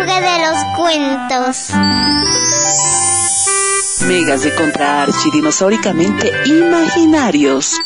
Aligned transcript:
cofre 0.00 0.20
de 0.20 0.38
los 0.38 0.64
cuentos. 0.76 1.70
Megas 4.06 4.42
de 4.42 4.54
contraarchi 4.54 5.30
dinosauricamente 5.30 6.32
imaginarios. 6.46 7.76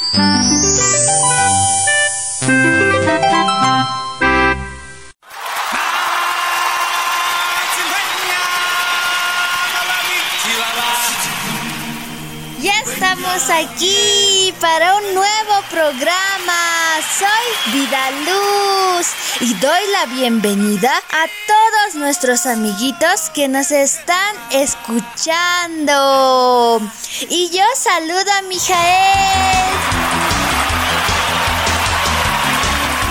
Ya 12.60 12.80
estamos 12.80 13.50
aquí 13.50 14.54
para 14.60 14.96
un 14.96 15.14
nuevo 15.14 15.62
programa. 15.70 16.23
Soy 17.18 17.72
Vida 17.72 18.10
Luz 18.26 19.06
y 19.38 19.54
doy 19.54 19.80
la 19.92 20.06
bienvenida 20.06 20.90
a 21.12 21.26
todos 21.46 21.94
nuestros 21.94 22.44
amiguitos 22.44 23.30
que 23.32 23.46
nos 23.46 23.70
están 23.70 24.34
escuchando. 24.50 25.92
Y 27.28 27.50
yo 27.50 27.62
saludo 27.76 28.32
a 28.36 28.42
Mijael. 28.42 29.64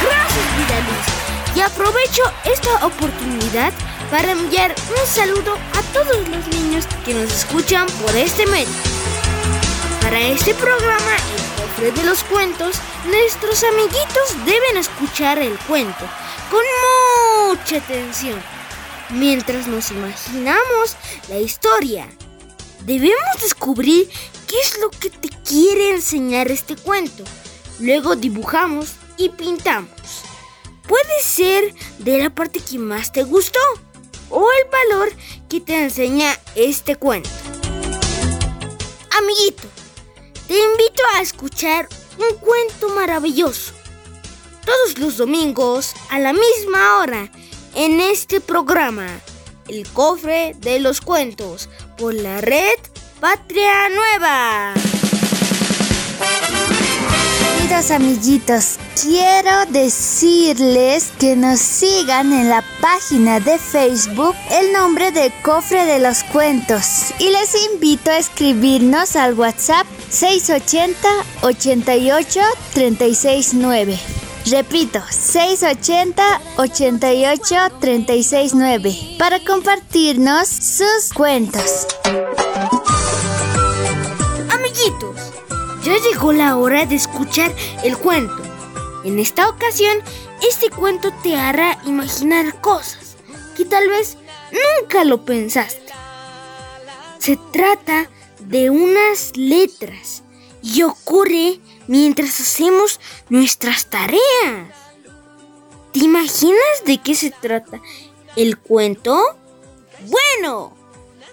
Gracias, 0.02 0.58
Vida 0.58 0.80
Luz. 0.82 1.06
Y 1.56 1.62
aprovecho 1.62 2.24
esta 2.44 2.86
oportunidad 2.86 3.72
para 4.12 4.32
enviar 4.34 4.76
un 4.90 5.08
saludo 5.08 5.58
a 5.78 5.82
todos 5.94 6.28
los 6.28 6.46
niños 6.48 6.86
que 7.06 7.14
nos 7.14 7.32
escuchan 7.32 7.88
por 8.02 8.14
este 8.18 8.46
medio. 8.48 8.68
Para 10.02 10.20
este 10.20 10.54
programa, 10.56 11.16
Cofre 11.74 11.92
de 11.92 12.04
los 12.04 12.24
Cuentos, 12.26 12.76
nuestros 13.06 13.64
amiguitos 13.64 14.46
deben 14.46 14.78
escuchar 14.78 15.40
el 15.40 15.58
cuento 15.60 16.08
con 16.52 16.62
mucha 17.50 17.78
atención 17.78 18.40
mientras 19.10 19.68
nos 19.68 19.92
imaginamos 19.92 20.96
la 21.30 21.38
historia. 21.38 22.08
Debemos 22.86 23.42
descubrir 23.42 24.08
qué 24.48 24.56
es 24.64 24.80
lo 24.80 24.90
que 24.92 25.10
te 25.10 25.30
quiere 25.30 25.92
enseñar 25.92 26.52
este 26.52 26.76
cuento. 26.76 27.24
Luego 27.80 28.16
dibujamos 28.16 28.94
y 29.18 29.30
pintamos. 29.30 29.90
Puede 30.88 31.22
ser 31.24 31.74
de 32.00 32.20
la 32.20 32.30
parte 32.30 32.60
que 32.60 32.78
más 32.78 33.12
te 33.12 33.24
gustó 33.24 33.60
o 34.30 34.46
el 34.52 34.70
valor 34.70 35.14
que 35.50 35.60
te 35.60 35.82
enseña 35.84 36.38
este 36.56 36.96
cuento. 36.98 37.30
Amiguito, 39.18 39.73
te 40.54 40.60
invito 40.60 41.02
a 41.16 41.22
escuchar 41.22 41.90
un 42.20 42.38
cuento 42.38 42.90
maravilloso. 42.90 43.74
Todos 44.64 45.00
los 45.00 45.18
domingos 45.18 45.96
a 46.12 46.20
la 46.20 46.32
misma 46.32 47.00
hora 47.00 47.32
en 47.74 48.00
este 48.00 48.40
programa, 48.40 49.08
El 49.68 49.88
cofre 49.88 50.56
de 50.60 50.80
los 50.80 51.02
cuentos, 51.02 51.70
por 51.98 52.14
la 52.14 52.40
red 52.42 52.78
Patria 53.20 53.90
Nueva. 53.90 54.76
Queridos 57.58 57.90
amiguitos, 57.90 58.76
quiero 59.02 59.66
decirles 59.70 61.14
que 61.18 61.36
nos 61.36 61.62
sigan 61.62 62.32
en 62.32 62.50
la 62.50 62.64
página 62.80 63.40
de 63.40 63.58
Facebook 63.58 64.36
el 64.52 64.72
nombre 64.72 65.12
de 65.12 65.34
Cofre 65.42 65.86
de 65.86 65.98
los 65.98 66.24
Cuentos 66.26 67.12
y 67.18 67.32
les 67.32 67.56
invito 67.74 68.12
a 68.12 68.20
escribirnos 68.20 69.16
al 69.16 69.34
WhatsApp 69.34 69.88
680 70.14 71.10
88 71.42 72.40
369. 72.76 74.00
Repito, 74.46 75.02
680 75.10 76.42
88 76.58 77.56
369 77.80 79.16
para 79.18 79.44
compartirnos 79.44 80.48
sus 80.48 81.12
cuentos. 81.16 81.88
Amiguitos, 84.52 85.34
ya 85.84 85.98
llegó 85.98 86.32
la 86.32 86.58
hora 86.58 86.86
de 86.86 86.94
escuchar 86.94 87.52
el 87.84 87.98
cuento. 87.98 88.38
En 89.04 89.18
esta 89.18 89.50
ocasión, 89.50 89.98
este 90.48 90.70
cuento 90.70 91.12
te 91.24 91.36
hará 91.36 91.80
imaginar 91.86 92.62
cosas 92.62 93.16
que 93.58 93.66
tal 93.66 93.90
vez 93.90 94.18
nunca 94.52 95.06
lo 95.06 95.26
pensaste. 95.26 95.82
Se 97.18 97.36
trata 97.52 98.10
de 98.48 98.70
unas 98.70 99.36
letras 99.36 100.24
y 100.62 100.84
ocurre 100.84 101.60
mientras 101.88 102.40
hacemos 102.40 103.00
nuestras 103.30 103.88
tareas. 103.88 104.22
¿Te 105.92 106.00
imaginas 106.00 106.84
de 106.86 106.98
qué 106.98 107.16
se 107.16 107.30
trata 107.30 107.80
el 108.36 108.58
cuento? 108.58 109.38
Bueno, 110.08 110.76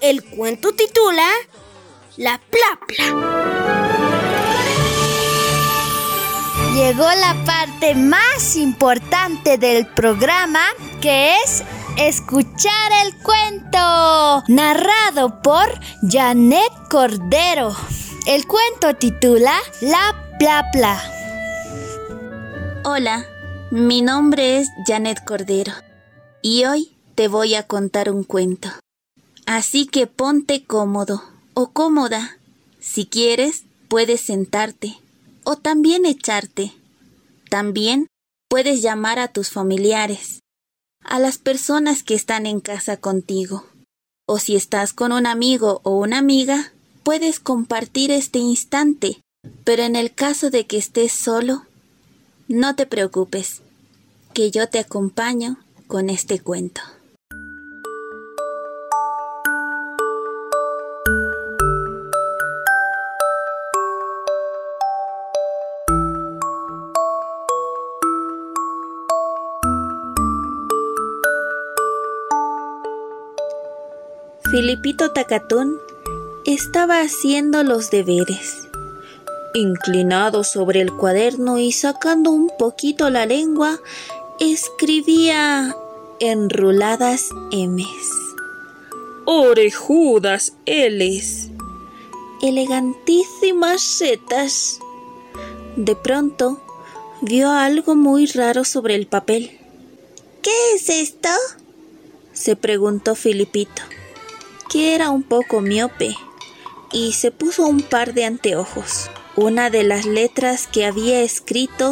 el 0.00 0.25
cuento 0.25 0.72
titula 0.72 1.28
La 2.16 2.41
Plapla. 2.50 3.50
Llegó 6.75 7.09
la 7.10 7.37
parte 7.44 7.94
más 7.94 8.56
importante 8.56 9.59
del 9.59 9.87
programa 9.87 10.60
que 11.00 11.34
es 11.44 11.62
escuchar 11.99 12.93
el 13.05 13.17
cuento, 13.23 14.45
narrado 14.49 15.43
por 15.43 15.69
Janet 16.09 16.73
Cordero. 16.91 17.75
El 18.27 18.47
cuento 18.47 18.95
titula 18.99 19.59
La 19.81 20.37
Plapla. 20.39 21.00
Hola, 22.84 23.27
mi 23.71 24.03
nombre 24.03 24.59
es 24.59 24.69
Janet 24.87 25.25
Cordero 25.25 25.73
y 26.43 26.65
hoy 26.65 26.97
te 27.15 27.29
voy 27.29 27.55
a 27.55 27.67
contar 27.67 28.11
un 28.11 28.25
cuento. 28.25 28.69
Así 29.47 29.87
que 29.87 30.06
ponte 30.06 30.65
cómodo 30.65 31.23
o 31.55 31.71
cómoda. 31.71 32.39
Si 32.79 33.06
quieres, 33.06 33.65
puedes 33.89 34.21
sentarte 34.21 34.99
o 35.45 35.56
también 35.56 36.06
echarte. 36.06 36.73
También 37.49 38.06
puedes 38.49 38.83
llamar 38.83 39.19
a 39.19 39.29
tus 39.29 39.50
familiares, 39.50 40.40
a 41.05 41.19
las 41.19 41.38
personas 41.38 42.03
que 42.03 42.15
están 42.15 42.47
en 42.47 42.61
casa 42.61 42.97
contigo. 42.97 43.66
O 44.27 44.38
si 44.38 44.56
estás 44.56 44.93
con 44.93 45.12
un 45.12 45.27
amigo 45.27 45.81
o 45.83 45.99
una 45.99 46.19
amiga, 46.19 46.72
puedes 47.03 47.41
compartir 47.41 48.11
este 48.11 48.38
instante. 48.38 49.21
Pero 49.65 49.83
en 49.83 49.97
el 49.97 50.15
caso 50.15 50.50
de 50.50 50.66
que 50.66 50.77
estés 50.77 51.12
solo, 51.12 51.65
no 52.47 52.77
te 52.77 52.87
preocupes, 52.87 53.62
que 54.34 54.50
yo 54.50 54.69
te 54.69 54.78
acompaño 54.78 55.59
con 55.87 56.11
este 56.11 56.38
cuento. 56.38 56.83
Filipito 74.60 75.12
Tacatún 75.12 75.78
estaba 76.44 77.00
haciendo 77.00 77.62
los 77.62 77.88
deberes. 77.88 78.69
Inclinado 79.54 80.44
sobre 80.44 80.82
el 80.82 80.93
cuaderno 80.93 81.56
y 81.56 81.72
sacando 81.72 82.31
un 82.31 82.53
poquito 82.59 83.09
la 83.09 83.25
lengua, 83.25 83.81
escribía 84.38 85.75
enruladas 86.19 87.31
M's. 87.50 88.10
Orejudas 89.25 90.53
L's. 90.66 91.49
Elegantísimas 92.43 93.81
Zetas. 93.81 94.78
De 95.76 95.97
pronto, 95.97 96.60
vio 97.22 97.50
algo 97.50 97.94
muy 97.94 98.26
raro 98.26 98.65
sobre 98.65 98.94
el 98.94 99.06
papel. 99.06 99.59
¿Qué 100.43 100.75
es 100.75 100.90
esto? 100.90 101.31
se 102.35 102.56
preguntó 102.56 103.14
Filipito 103.14 103.81
que 104.70 104.94
era 104.94 105.11
un 105.11 105.22
poco 105.25 105.61
miope, 105.61 106.17
y 106.93 107.12
se 107.12 107.31
puso 107.31 107.67
un 107.67 107.82
par 107.82 108.14
de 108.14 108.25
anteojos. 108.25 109.11
Una 109.37 109.69
de 109.69 109.84
las 109.84 110.06
letras 110.06 110.67
que 110.67 110.87
había 110.87 111.20
escrito 111.20 111.90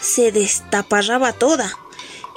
se 0.00 0.32
destaparraba 0.32 1.32
toda 1.32 1.72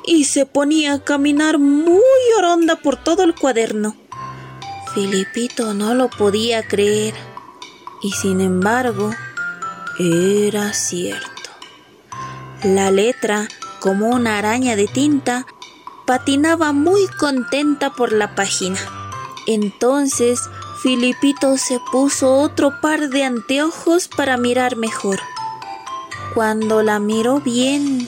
y 0.05 0.25
se 0.25 0.45
ponía 0.45 0.93
a 0.93 1.03
caminar 1.03 1.59
muy 1.59 2.01
oronda 2.37 2.75
por 2.77 3.01
todo 3.01 3.23
el 3.23 3.35
cuaderno. 3.35 3.95
Filipito 4.93 5.73
no 5.73 5.93
lo 5.93 6.09
podía 6.09 6.67
creer 6.67 7.13
y 8.01 8.11
sin 8.11 8.41
embargo 8.41 9.11
era 9.99 10.73
cierto. 10.73 11.29
La 12.63 12.91
letra, 12.91 13.47
como 13.79 14.09
una 14.09 14.37
araña 14.37 14.75
de 14.75 14.87
tinta, 14.87 15.45
patinaba 16.05 16.73
muy 16.73 17.07
contenta 17.07 17.91
por 17.91 18.11
la 18.11 18.35
página. 18.35 19.00
Entonces 19.47 20.39
Filipito 20.81 21.57
se 21.57 21.79
puso 21.91 22.33
otro 22.35 22.79
par 22.81 23.09
de 23.09 23.23
anteojos 23.23 24.07
para 24.07 24.37
mirar 24.37 24.75
mejor. 24.77 25.19
Cuando 26.33 26.81
la 26.81 26.99
miró 26.99 27.39
bien, 27.39 28.07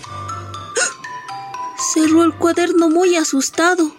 cerró 1.94 2.24
el 2.24 2.34
cuaderno 2.34 2.90
muy 2.90 3.16
asustado 3.16 3.92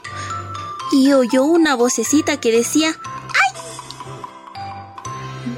y 0.93 1.13
oyó 1.13 1.45
una 1.45 1.75
vocecita 1.75 2.41
que 2.41 2.53
decía 2.53 2.97
¡Ay! 3.05 3.61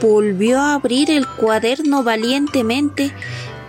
Volvió 0.01 0.61
a 0.61 0.75
abrir 0.75 1.11
el 1.11 1.27
cuaderno 1.27 2.03
valientemente 2.03 3.15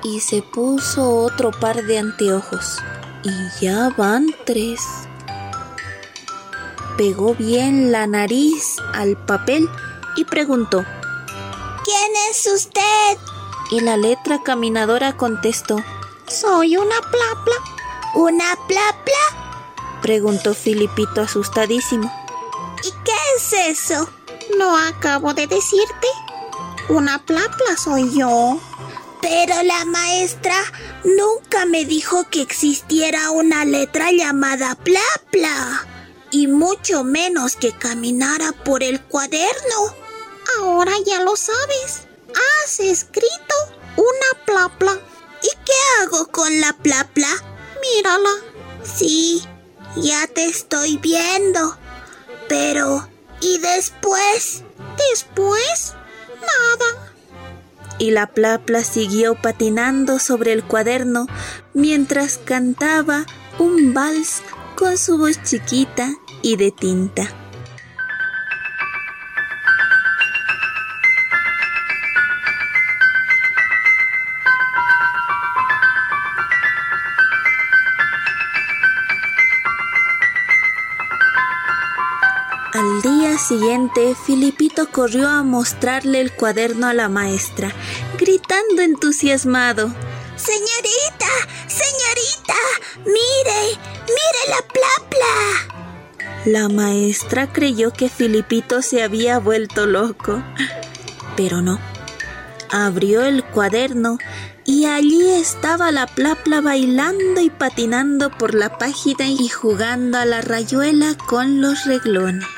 y 0.03 0.19
se 0.19 0.41
puso 0.41 1.09
otro 1.09 1.51
par 1.51 1.83
de 1.83 1.99
anteojos. 1.99 2.79
Y 3.23 3.65
ya 3.65 3.89
van 3.97 4.27
tres. 4.45 5.06
Pegó 6.97 7.35
bien 7.35 7.91
la 7.91 8.07
nariz 8.07 8.77
al 8.95 9.17
papel 9.17 9.69
y 10.15 10.25
preguntó 10.25 10.83
¿Quién 11.85 12.11
es 12.31 12.47
usted? 12.47 13.17
Y 13.69 13.81
la 13.81 13.97
letra 13.97 14.41
caminadora 14.41 15.15
contestó 15.15 15.77
Soy 16.27 16.75
una 16.75 16.95
plapla. 17.01 17.55
¿Una 18.15 18.55
plapla? 18.67 20.01
Preguntó 20.01 20.55
Filipito 20.55 21.21
asustadísimo. 21.21 22.11
¿Y 22.83 22.89
qué 23.03 23.13
es 23.35 23.79
eso? 23.79 24.09
No 24.57 24.75
acabo 24.75 25.35
de 25.35 25.45
decirte. 25.45 26.07
Una 26.89 27.19
plapla 27.19 27.77
soy 27.77 28.11
yo. 28.17 28.59
Pero 29.21 29.61
la 29.61 29.85
maestra 29.85 30.55
nunca 31.03 31.65
me 31.67 31.85
dijo 31.85 32.27
que 32.31 32.41
existiera 32.41 33.29
una 33.29 33.65
letra 33.65 34.11
llamada 34.11 34.73
plapla. 34.73 35.85
Y 36.31 36.47
mucho 36.47 37.03
menos 37.03 37.55
que 37.55 37.71
caminara 37.71 38.51
por 38.51 38.83
el 38.83 39.01
cuaderno. 39.01 39.95
Ahora 40.59 40.91
ya 41.05 41.21
lo 41.21 41.35
sabes. 41.35 42.07
Has 42.63 42.79
escrito 42.79 43.55
una 43.95 44.45
plapla. 44.45 44.99
¿Y 45.41 45.49
qué 45.65 45.73
hago 46.01 46.27
con 46.27 46.59
la 46.59 46.73
plapla? 46.73 47.29
Mírala. 47.81 48.29
Sí, 48.83 49.43
ya 49.95 50.27
te 50.27 50.45
estoy 50.45 50.97
viendo. 50.97 51.77
Pero, 52.49 53.07
¿y 53.41 53.59
después? 53.59 54.63
¿Después? 55.11 55.93
Nada. 56.39 57.13
Y 57.99 58.11
la 58.11 58.27
plapla 58.27 58.83
siguió 58.83 59.35
patinando 59.35 60.19
sobre 60.19 60.53
el 60.53 60.63
cuaderno 60.63 61.27
mientras 61.73 62.37
cantaba 62.37 63.25
un 63.57 63.93
vals 63.93 64.41
con 64.77 64.95
su 64.95 65.17
voz 65.17 65.41
chiquita 65.41 66.07
y 66.43 66.55
de 66.55 66.71
tinta. 66.71 67.23
Al 82.71 83.01
día 83.01 83.39
siguiente, 83.39 84.13
Filipito 84.27 84.91
corrió 84.91 85.27
a 85.27 85.41
mostrarle 85.41 86.21
el 86.21 86.31
cuaderno 86.31 86.85
a 86.85 86.93
la 86.93 87.09
maestra, 87.09 87.71
gritando 88.19 88.83
entusiasmado. 88.83 89.91
Señorita, 90.35 91.31
señorita, 91.67 92.53
mire, 93.05 93.79
mire 94.07 94.41
la 94.49 94.61
plapla. 94.67 95.77
La 96.45 96.69
maestra 96.69 97.51
creyó 97.51 97.91
que 97.91 98.09
Filipito 98.09 98.81
se 98.81 99.03
había 99.03 99.37
vuelto 99.37 99.85
loco, 99.85 100.41
pero 101.35 101.61
no. 101.61 101.79
Abrió 102.69 103.25
el 103.25 103.43
cuaderno 103.43 104.17
y 104.65 104.85
allí 104.85 105.29
estaba 105.29 105.91
la 105.91 106.07
plapla 106.07 106.61
bailando 106.61 107.41
y 107.41 107.49
patinando 107.49 108.29
por 108.29 108.53
la 108.53 108.77
página 108.77 109.27
y 109.27 109.47
jugando 109.47 110.17
a 110.17 110.25
la 110.25 110.41
rayuela 110.41 111.15
con 111.15 111.61
los 111.61 111.85
reglones. 111.85 112.56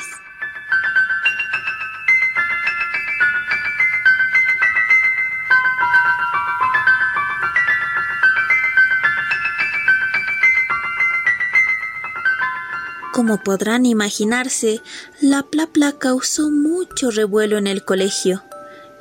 Como 13.20 13.44
podrán 13.44 13.86
imaginarse, 13.86 14.82
la 15.20 15.44
plapla 15.44 15.92
causó 15.92 16.50
mucho 16.50 17.12
revuelo 17.12 17.58
en 17.58 17.68
el 17.68 17.84
colegio. 17.84 18.44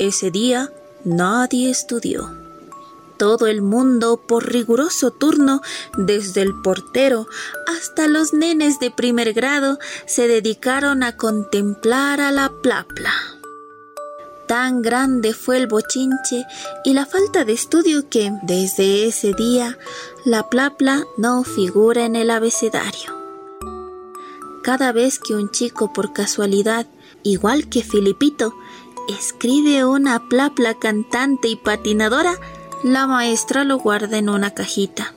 Ese 0.01 0.33
día 0.33 0.73
nadie 1.05 1.71
estudió. 1.71 2.29
Todo 3.17 3.47
el 3.47 3.63
mundo, 3.63 4.21
por 4.27 4.53
riguroso 4.53 5.13
turno, 5.13 5.63
desde 5.97 6.43
el 6.43 6.53
portero 6.65 7.29
hasta 7.69 8.09
los 8.09 8.33
nenes 8.33 8.81
de 8.81 8.91
primer 8.91 9.35
grado, 9.35 9.79
se 10.07 10.27
dedicaron 10.27 11.05
a 11.05 11.17
contemplar 11.17 12.21
a 12.21 12.33
la 12.33 12.51
plapla. 12.61 13.15
Tan 14.49 14.83
grande 14.83 15.33
fue 15.33 15.59
el 15.59 15.69
bochinche 15.69 16.45
y 16.85 16.93
la 16.93 17.07
falta 17.07 17.45
de 17.45 17.53
estudio 17.53 18.09
que, 18.09 18.33
desde 18.43 19.07
ese 19.07 19.33
día, 19.33 19.79
la 20.25 20.49
plapla 20.51 21.05
no 21.17 21.45
figura 21.45 22.05
en 22.05 22.17
el 22.17 22.33
abecedario. 22.33 23.18
Cada 24.69 24.93
vez 24.93 25.19
que 25.19 25.35
un 25.35 25.51
chico 25.51 25.95
por 25.95 26.13
casualidad, 26.13 26.87
igual 27.23 27.71
que 27.71 27.83
Filipito, 27.83 28.55
escribe 29.09 29.87
una 29.87 30.29
plapla 30.29 30.75
cantante 30.75 31.49
y 31.49 31.57
patinadora, 31.57 32.35
la 32.83 33.07
maestra 33.07 33.65
lo 33.65 33.79
guarda 33.79 34.19
en 34.19 34.29
una 34.29 34.53
cajita 34.53 35.15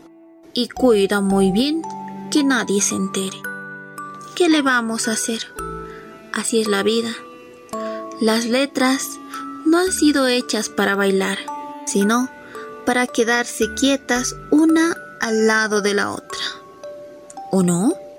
y 0.53 0.69
cuida 0.69 1.19
muy 1.19 1.51
bien 1.51 1.81
que 2.31 2.45
nadie 2.45 2.80
se 2.80 2.95
entere. 2.95 3.42
¿Qué 4.36 4.48
le 4.48 4.62
vamos 4.62 5.09
a 5.09 5.12
hacer? 5.12 5.42
Así 6.31 6.62
es 6.62 6.69
la 6.69 6.81
vida. 6.81 7.12
Las 8.21 8.45
letras 8.45 9.19
no 9.65 9.80
han 9.80 9.92
sido 9.92 10.30
hechas 10.30 10.69
para 10.69 10.95
bailar, 10.95 11.39
sino 11.86 12.30
para 12.86 13.06
quedarse 13.06 13.65
quietas 13.74 14.33
una 14.50 14.95
al 15.19 15.45
lado 15.45 15.81
de 15.81 15.94
la 15.94 16.09
otra. 16.12 16.39
¿O 17.51 17.63
no? 17.63 18.11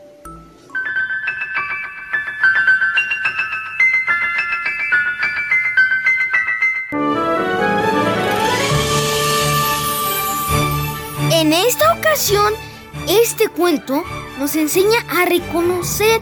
Este 13.09 13.49
cuento 13.49 14.05
nos 14.39 14.55
enseña 14.55 14.99
a 15.09 15.25
reconocer 15.25 16.21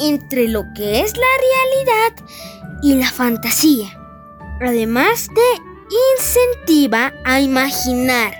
entre 0.00 0.48
lo 0.48 0.64
que 0.74 1.00
es 1.00 1.12
la 1.16 1.26
realidad 1.86 2.26
y 2.82 2.94
la 2.96 3.08
fantasía. 3.08 3.86
Además 4.60 5.28
te 5.32 5.62
incentiva 6.16 7.12
a 7.24 7.38
imaginar 7.38 8.36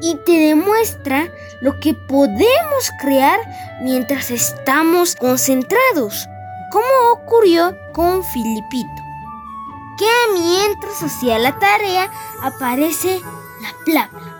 y 0.00 0.16
te 0.26 0.32
demuestra 0.32 1.32
lo 1.60 1.78
que 1.78 1.94
podemos 1.94 2.90
crear 3.00 3.38
mientras 3.80 4.32
estamos 4.32 5.14
concentrados, 5.14 6.26
como 6.72 7.12
ocurrió 7.12 7.76
con 7.92 8.24
Filipito, 8.24 9.02
que 9.96 10.40
mientras 10.40 11.04
hacía 11.04 11.38
la 11.38 11.56
tarea 11.60 12.10
aparece 12.42 13.20
la 13.60 13.72
plapla. 13.84 14.31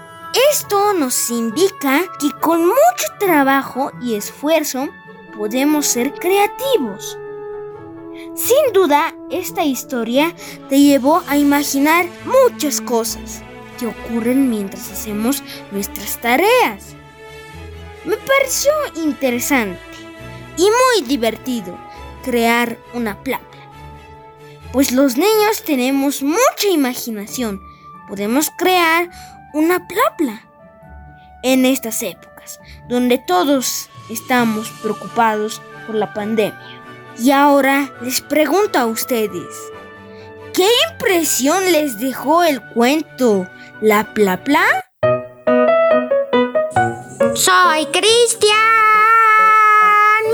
Esto 0.50 0.94
nos 0.94 1.30
indica 1.30 2.04
que 2.18 2.30
con 2.40 2.64
mucho 2.64 3.06
trabajo 3.18 3.92
y 4.00 4.14
esfuerzo 4.14 4.88
podemos 5.36 5.86
ser 5.86 6.14
creativos. 6.14 7.18
Sin 8.34 8.72
duda, 8.72 9.14
esta 9.30 9.62
historia 9.64 10.34
te 10.70 10.80
llevó 10.80 11.22
a 11.28 11.36
imaginar 11.36 12.06
muchas 12.24 12.80
cosas 12.80 13.42
que 13.78 13.88
ocurren 13.88 14.48
mientras 14.48 14.90
hacemos 14.90 15.42
nuestras 15.70 16.18
tareas. 16.18 16.94
Me 18.06 18.16
pareció 18.16 18.72
interesante 18.96 19.80
y 20.56 20.62
muy 20.62 21.06
divertido 21.06 21.78
crear 22.24 22.78
una 22.94 23.22
plapla. 23.22 23.60
Pues 24.72 24.92
los 24.92 25.18
niños 25.18 25.62
tenemos 25.66 26.22
mucha 26.22 26.68
imaginación. 26.70 27.60
Podemos 28.08 28.50
crear 28.56 29.10
una 29.52 29.86
plapla 29.86 30.42
en 31.42 31.64
estas 31.64 32.02
épocas, 32.02 32.60
donde 32.88 33.18
todos 33.18 33.88
estamos 34.10 34.70
preocupados 34.82 35.60
por 35.86 35.94
la 35.94 36.14
pandemia. 36.14 36.82
Y 37.18 37.30
ahora 37.30 37.92
les 38.00 38.20
pregunto 38.20 38.78
a 38.78 38.86
ustedes, 38.86 39.54
¿qué 40.54 40.66
impresión 40.90 41.70
les 41.70 41.98
dejó 41.98 42.42
el 42.42 42.62
cuento 42.70 43.48
La 43.80 44.14
Plapla? 44.14 44.64
Soy 47.34 47.86
Cristian 47.86 48.56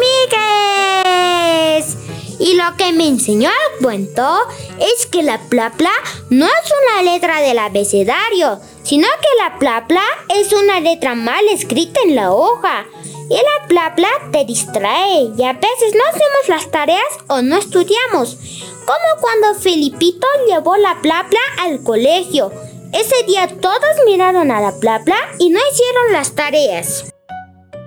Míguez. 0.01 1.97
Y 2.41 2.55
lo 2.55 2.77
que 2.77 2.93
me 2.93 3.09
enseñó 3.09 3.51
el 3.51 3.83
cuento 3.83 4.39
es 4.79 5.07
que 5.07 5.23
la 5.25 5.39
plapla 5.49 5.91
no 6.31 6.47
es 6.47 6.73
una 6.83 7.03
letra 7.03 7.41
del 7.41 7.59
abecedario, 7.59 8.61
sino 8.89 9.07
que 9.21 9.45
la 9.45 9.59
plapla 9.59 10.03
es 10.35 10.51
una 10.55 10.81
letra 10.81 11.15
mal 11.15 11.47
escrita 11.53 12.01
en 12.07 12.17
la 12.17 12.33
hoja. 12.33 12.87
Y 13.29 13.35
la 13.35 13.67
plapla 13.69 14.09
te 14.33 14.47
distrae 14.47 15.31
y 15.37 15.43
a 15.45 15.53
veces 15.53 15.95
no 15.95 16.03
hacemos 16.09 16.49
las 16.49 16.71
tareas 16.71 17.05
o 17.29 17.43
no 17.43 17.59
estudiamos. 17.59 18.39
Como 18.87 19.21
cuando 19.21 19.61
Filipito 19.61 20.27
llevó 20.47 20.79
la 20.79 21.03
plapla 21.03 21.41
al 21.61 21.83
colegio. 21.83 22.51
Ese 22.95 23.27
día 23.27 23.47
todos 23.61 24.07
miraron 24.07 24.51
a 24.51 24.63
la 24.63 24.73
plapla 24.81 25.17
y 25.39 25.51
no 25.51 25.61
hicieron 25.71 26.13
las 26.13 26.35
tareas. 26.35 27.13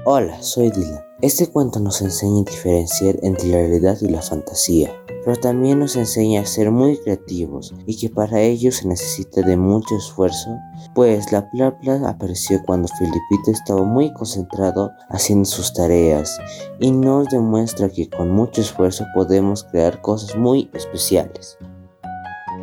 Hola, 0.06 0.40
soy 0.44 0.70
Dylan. 0.70 1.01
Este 1.22 1.48
cuento 1.48 1.80
nos 1.80 2.02
enseña 2.02 2.42
a 2.42 2.52
diferenciar 2.52 3.18
entre 3.22 3.50
la 3.50 3.58
realidad 3.58 3.98
y 4.02 4.08
la 4.08 4.22
fantasía 4.22 4.92
pero 5.24 5.38
también 5.38 5.80
nos 5.80 5.96
enseña 5.96 6.42
a 6.42 6.46
ser 6.46 6.72
muy 6.72 6.98
creativos 6.98 7.74
y 7.86 7.98
que 7.98 8.10
para 8.10 8.42
ello 8.42 8.72
se 8.72 8.88
necesita 8.88 9.42
de 9.42 9.56
mucho 9.56 9.96
esfuerzo, 9.96 10.58
pues 10.96 11.32
la 11.32 11.50
plapla 11.50 12.02
apareció 12.08 12.62
cuando 12.66 12.88
Filipito 12.88 13.52
estaba 13.52 13.84
muy 13.84 14.12
concentrado 14.14 14.92
haciendo 15.10 15.46
sus 15.46 15.74
tareas 15.74 16.40
y 16.80 16.92
nos 16.92 17.30
demuestra 17.30 17.90
que 17.90 18.10
con 18.10 18.32
mucho 18.32 18.62
esfuerzo 18.62 19.06
podemos 19.14 19.64
crear 19.66 20.02
cosas 20.02 20.36
muy 20.36 20.70
especiales. 20.74 21.58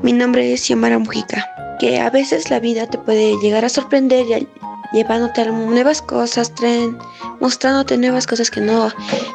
Mi 0.03 0.13
nombre 0.13 0.53
es 0.53 0.63
Xiomara 0.63 0.99
Mujica, 0.99 1.45
que 1.79 2.01
a 2.01 2.11
veces 2.11 2.51
la 2.51 2.61
vida 2.61 2.87
te 2.87 2.99
puede 2.99 3.37
llegar 3.39 3.65
a 3.65 3.69
sorprender 3.69 4.27
y 4.27 4.33
llevándote 4.93 5.43
a 5.43 5.47
nuevas 5.47 6.03
cosas, 6.03 6.53
mostrándote 7.41 7.97
nuevas 7.99 8.27
cosas 8.27 8.51
que 8.51 8.61
no 8.61 8.93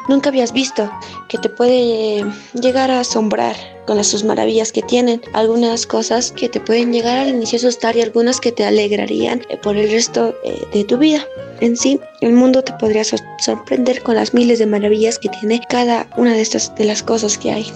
nunca 0.08 0.30
habías 0.30 0.52
visto, 0.52 0.90
que 1.28 1.38
te 1.38 1.48
puede 1.48 2.24
llegar 2.54 2.90
a 2.90 3.00
asombrar 3.00 3.56
con 3.86 3.96
las 3.96 4.06
sus 4.06 4.24
maravillas 4.24 4.72
que 4.72 4.82
tienen, 4.82 5.20
algunas 5.32 5.86
cosas 5.86 6.32
que 6.32 6.48
te 6.48 6.60
pueden 6.60 6.92
llegar 6.92 7.18
al 7.18 7.28
inicio 7.28 7.56
a 7.56 7.60
asustar 7.60 7.96
y 7.96 8.02
algunas 8.02 8.40
que 8.40 8.52
te 8.52 8.64
alegrarían 8.64 9.42
eh, 9.48 9.56
por 9.56 9.76
el 9.76 9.90
resto 9.90 10.34
eh, 10.44 10.62
de 10.72 10.84
tu 10.84 10.98
vida. 10.98 11.26
En 11.60 11.76
sí, 11.76 12.00
el 12.20 12.32
mundo 12.32 12.62
te 12.62 12.72
podría 12.74 13.04
sorprender 13.04 14.02
con 14.02 14.16
las 14.16 14.34
miles 14.34 14.58
de 14.58 14.66
maravillas 14.66 15.18
que 15.18 15.28
tiene 15.28 15.60
cada 15.68 16.08
una 16.16 16.32
de 16.32 16.40
estas 16.40 16.74
de 16.74 16.84
las 16.84 17.02
cosas 17.02 17.38
que 17.38 17.52
hay. 17.52 17.72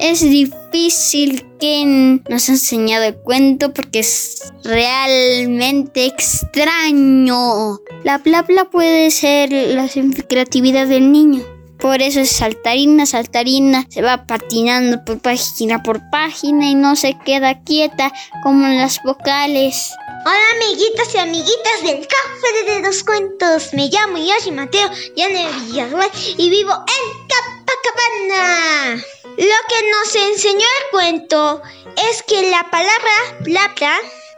Es 0.00 0.22
difícil 0.22 1.46
que 1.60 1.84
nos 2.26 2.48
ha 2.48 2.52
enseñado 2.52 3.04
el 3.04 3.16
cuento 3.16 3.74
porque 3.74 3.98
es 3.98 4.50
realmente 4.64 6.06
extraño. 6.06 7.78
La 8.02 8.18
plapla 8.18 8.64
puede 8.64 9.10
ser 9.10 9.52
la 9.52 9.86
creatividad 10.26 10.86
del 10.86 11.12
niño. 11.12 11.44
Por 11.78 12.00
eso 12.00 12.20
es 12.20 12.30
saltarina, 12.30 13.04
saltarina, 13.04 13.86
se 13.90 14.00
va 14.00 14.26
patinando 14.26 15.04
por 15.04 15.20
página 15.20 15.82
por 15.82 16.00
página 16.10 16.70
y 16.70 16.74
no 16.74 16.96
se 16.96 17.18
queda 17.18 17.62
quieta 17.62 18.10
como 18.42 18.66
en 18.66 18.78
las 18.78 19.02
vocales. 19.02 19.92
Hola 20.24 20.64
amiguitos 20.64 21.14
y 21.14 21.18
amiguitas 21.18 21.82
del 21.82 22.06
Café 22.06 22.72
de 22.72 22.80
los 22.80 23.04
Cuentos. 23.04 23.74
Me 23.74 23.88
llamo 23.88 24.16
Yoshi 24.16 24.50
Mateo 24.50 24.90
Yane 25.14 25.46
Villarreal 25.66 26.10
y 26.38 26.48
vivo 26.48 26.72
en 26.72 27.28
Capacabana. 27.28 29.04
Lo 29.36 29.58
que 29.68 29.90
nos 29.90 30.14
enseñó 30.16 30.58
el 30.58 30.90
cuento 30.90 31.62
es 32.10 32.22
que 32.22 32.50
la 32.50 32.62
palabra 32.70 33.44
plata, 33.44 33.92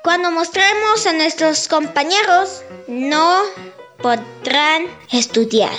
cuando 0.05 0.31
mostramos 0.31 1.07
a 1.07 1.13
nuestros 1.13 1.69
compañeros, 1.69 2.63
no 2.87 3.43
podrán 3.99 4.87
estudiar. 5.11 5.77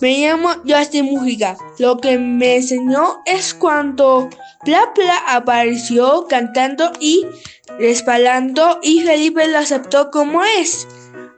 Me 0.00 0.18
llamo 0.18 0.50
Justin 0.66 1.06
Mujica. 1.06 1.56
Lo 1.78 1.98
que 1.98 2.18
me 2.18 2.56
enseñó 2.56 3.22
es 3.24 3.54
cuando 3.54 4.28
Plapla 4.64 5.18
apareció 5.28 6.26
cantando 6.28 6.92
y 7.00 7.26
respaldando 7.78 8.80
y 8.82 9.00
Felipe 9.02 9.46
lo 9.48 9.58
aceptó 9.58 10.10
como 10.10 10.44
es, 10.44 10.86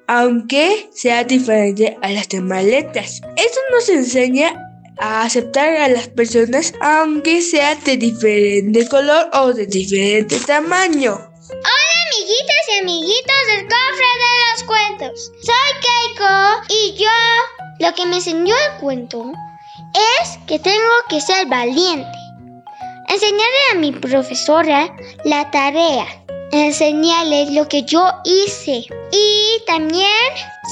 aunque 0.07 0.89
sea 0.93 1.25
diferente 1.25 1.99
a 2.03 2.11
las 2.11 2.29
demás 2.29 2.65
letras. 2.65 3.21
Esto 3.37 3.61
nos 3.71 3.89
enseña 3.89 4.64
a 4.99 5.23
aceptar 5.23 5.77
a 5.77 5.89
las 5.89 6.09
personas 6.09 6.73
aunque 6.81 7.43
sea 7.43 7.75
de 7.77 7.97
diferente 7.97 8.87
color 8.89 9.29
o 9.33 9.53
de 9.53 9.67
diferente 9.67 10.39
tamaño. 10.41 11.13
Hola 11.15 11.95
amiguitas 12.07 12.63
y 12.69 12.81
amiguitos 12.81 13.41
del 13.49 13.63
cofre 13.63 14.11
de 14.23 14.33
los 14.51 14.65
cuentos. 14.65 15.33
Soy 15.43 15.73
Keiko 15.83 16.35
y 16.69 16.95
yo 17.03 17.11
lo 17.81 17.95
que 17.95 18.07
me 18.07 18.17
enseñó 18.17 18.55
el 18.55 18.81
cuento 18.81 19.33
es 20.23 20.39
que 20.47 20.59
tengo 20.59 20.95
que 21.09 21.21
ser 21.21 21.47
valiente. 21.47 22.19
Enseñarle 23.09 23.61
a 23.73 23.75
mi 23.77 23.93
profesora 23.93 24.95
la 25.25 25.51
tarea. 25.51 26.07
Enseñarle 26.53 27.51
lo 27.53 27.69
que 27.69 27.83
yo 27.83 28.11
hice. 28.25 28.87
Y 29.13 29.63
también 29.67 30.09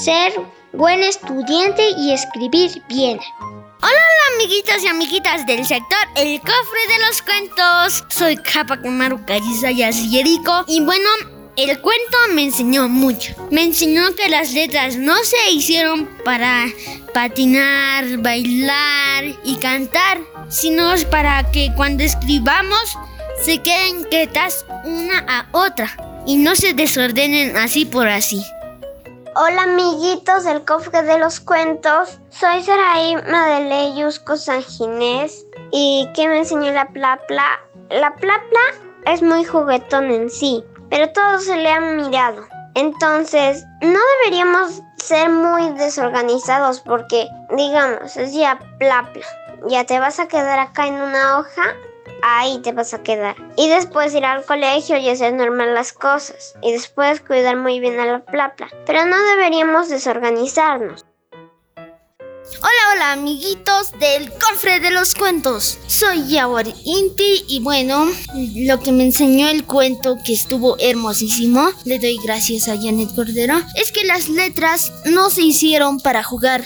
ser 0.03 0.33
buen 0.73 1.03
estudiante 1.03 1.91
y 1.97 2.13
escribir 2.13 2.81
bien. 2.89 3.19
Hola, 3.85 3.99
amiguitos 4.35 4.81
y 4.81 4.87
amiguitas 4.87 5.45
del 5.45 5.65
sector 5.65 5.97
El 6.15 6.39
Cofre 6.39 6.87
de 6.87 7.05
los 7.05 7.21
Cuentos. 7.21 8.05
Soy 8.07 8.37
Kapakamaru 8.37 9.19
y 9.27 10.09
Yeriko 10.09 10.63
y 10.69 10.79
bueno, 10.79 11.09
el 11.57 11.81
cuento 11.81 12.17
me 12.33 12.43
enseñó 12.43 12.87
mucho. 12.87 13.35
Me 13.51 13.63
enseñó 13.63 14.15
que 14.15 14.29
las 14.29 14.53
letras 14.53 14.95
no 14.95 15.17
se 15.25 15.51
hicieron 15.51 16.07
para 16.23 16.67
patinar, 17.13 18.19
bailar 18.19 19.25
y 19.43 19.57
cantar, 19.57 20.21
sino 20.47 20.93
para 21.11 21.51
que 21.51 21.73
cuando 21.75 22.03
escribamos 22.03 22.97
se 23.43 23.57
queden 23.57 24.05
quietas 24.05 24.65
una 24.85 25.25
a 25.27 25.47
otra 25.51 26.23
y 26.25 26.37
no 26.37 26.55
se 26.55 26.73
desordenen 26.73 27.57
así 27.57 27.83
por 27.83 28.07
así. 28.07 28.45
Hola 29.35 29.63
amiguitos 29.63 30.43
del 30.43 30.63
cofre 30.63 31.01
de 31.01 31.17
los 31.17 31.39
cuentos, 31.39 32.19
soy 32.29 32.61
Saraí 32.61 33.15
Madeleyus 33.15 34.23
Ginés 34.67 35.47
y 35.71 36.07
¿qué 36.13 36.27
me 36.27 36.37
enseñó 36.37 36.71
la 36.71 36.87
plapla? 36.89 37.43
La 37.89 38.13
plapla 38.13 38.59
es 39.05 39.23
muy 39.23 39.43
juguetón 39.43 40.11
en 40.11 40.29
sí, 40.29 40.63
pero 40.91 41.11
todos 41.13 41.45
se 41.45 41.57
le 41.57 41.67
han 41.67 41.97
mirado. 41.97 42.45
Entonces, 42.75 43.65
no 43.81 43.99
deberíamos 44.21 44.83
ser 44.97 45.31
muy 45.31 45.67
desorganizados 45.79 46.81
porque, 46.81 47.27
digamos, 47.57 48.15
es 48.15 48.35
ya 48.35 48.59
plapla. 48.77 49.25
Ya 49.67 49.83
te 49.83 49.99
vas 49.99 50.19
a 50.19 50.27
quedar 50.27 50.59
acá 50.59 50.85
en 50.85 51.01
una 51.01 51.39
hoja 51.39 51.75
ahí 52.23 52.59
te 52.59 52.71
vas 52.71 52.93
a 52.93 53.03
quedar. 53.03 53.35
Y 53.57 53.67
después 53.69 54.15
ir 54.15 54.25
al 54.25 54.45
colegio 54.45 54.97
y 54.97 55.09
hacer 55.09 55.33
normal 55.33 55.73
las 55.73 55.93
cosas. 55.93 56.55
Y 56.61 56.71
después 56.71 57.21
cuidar 57.21 57.57
muy 57.57 57.79
bien 57.79 57.99
a 57.99 58.05
la 58.05 58.19
plapla. 58.19 58.69
Pero 58.85 59.05
no 59.05 59.21
deberíamos 59.35 59.89
desorganizarnos. 59.89 61.05
Hola, 62.59 62.93
hola 62.93 63.11
amiguitos 63.13 63.91
del 63.99 64.31
cofre 64.31 64.79
de 64.79 64.91
los 64.91 65.15
cuentos. 65.15 65.79
Soy 65.87 66.27
Yawari 66.27 66.73
Inti 66.85 67.45
y 67.47 67.61
bueno, 67.61 68.05
lo 68.55 68.79
que 68.79 68.91
me 68.91 69.03
enseñó 69.03 69.49
el 69.49 69.65
cuento 69.65 70.17
que 70.23 70.33
estuvo 70.33 70.77
hermosísimo, 70.77 71.69
le 71.85 71.99
doy 71.99 72.19
gracias 72.23 72.67
a 72.67 72.77
Janet 72.77 73.15
Cordero, 73.15 73.55
es 73.75 73.91
que 73.91 74.03
las 74.03 74.29
letras 74.29 74.91
no 75.05 75.29
se 75.29 75.41
hicieron 75.41 75.99
para 75.99 76.21
jugar, 76.21 76.63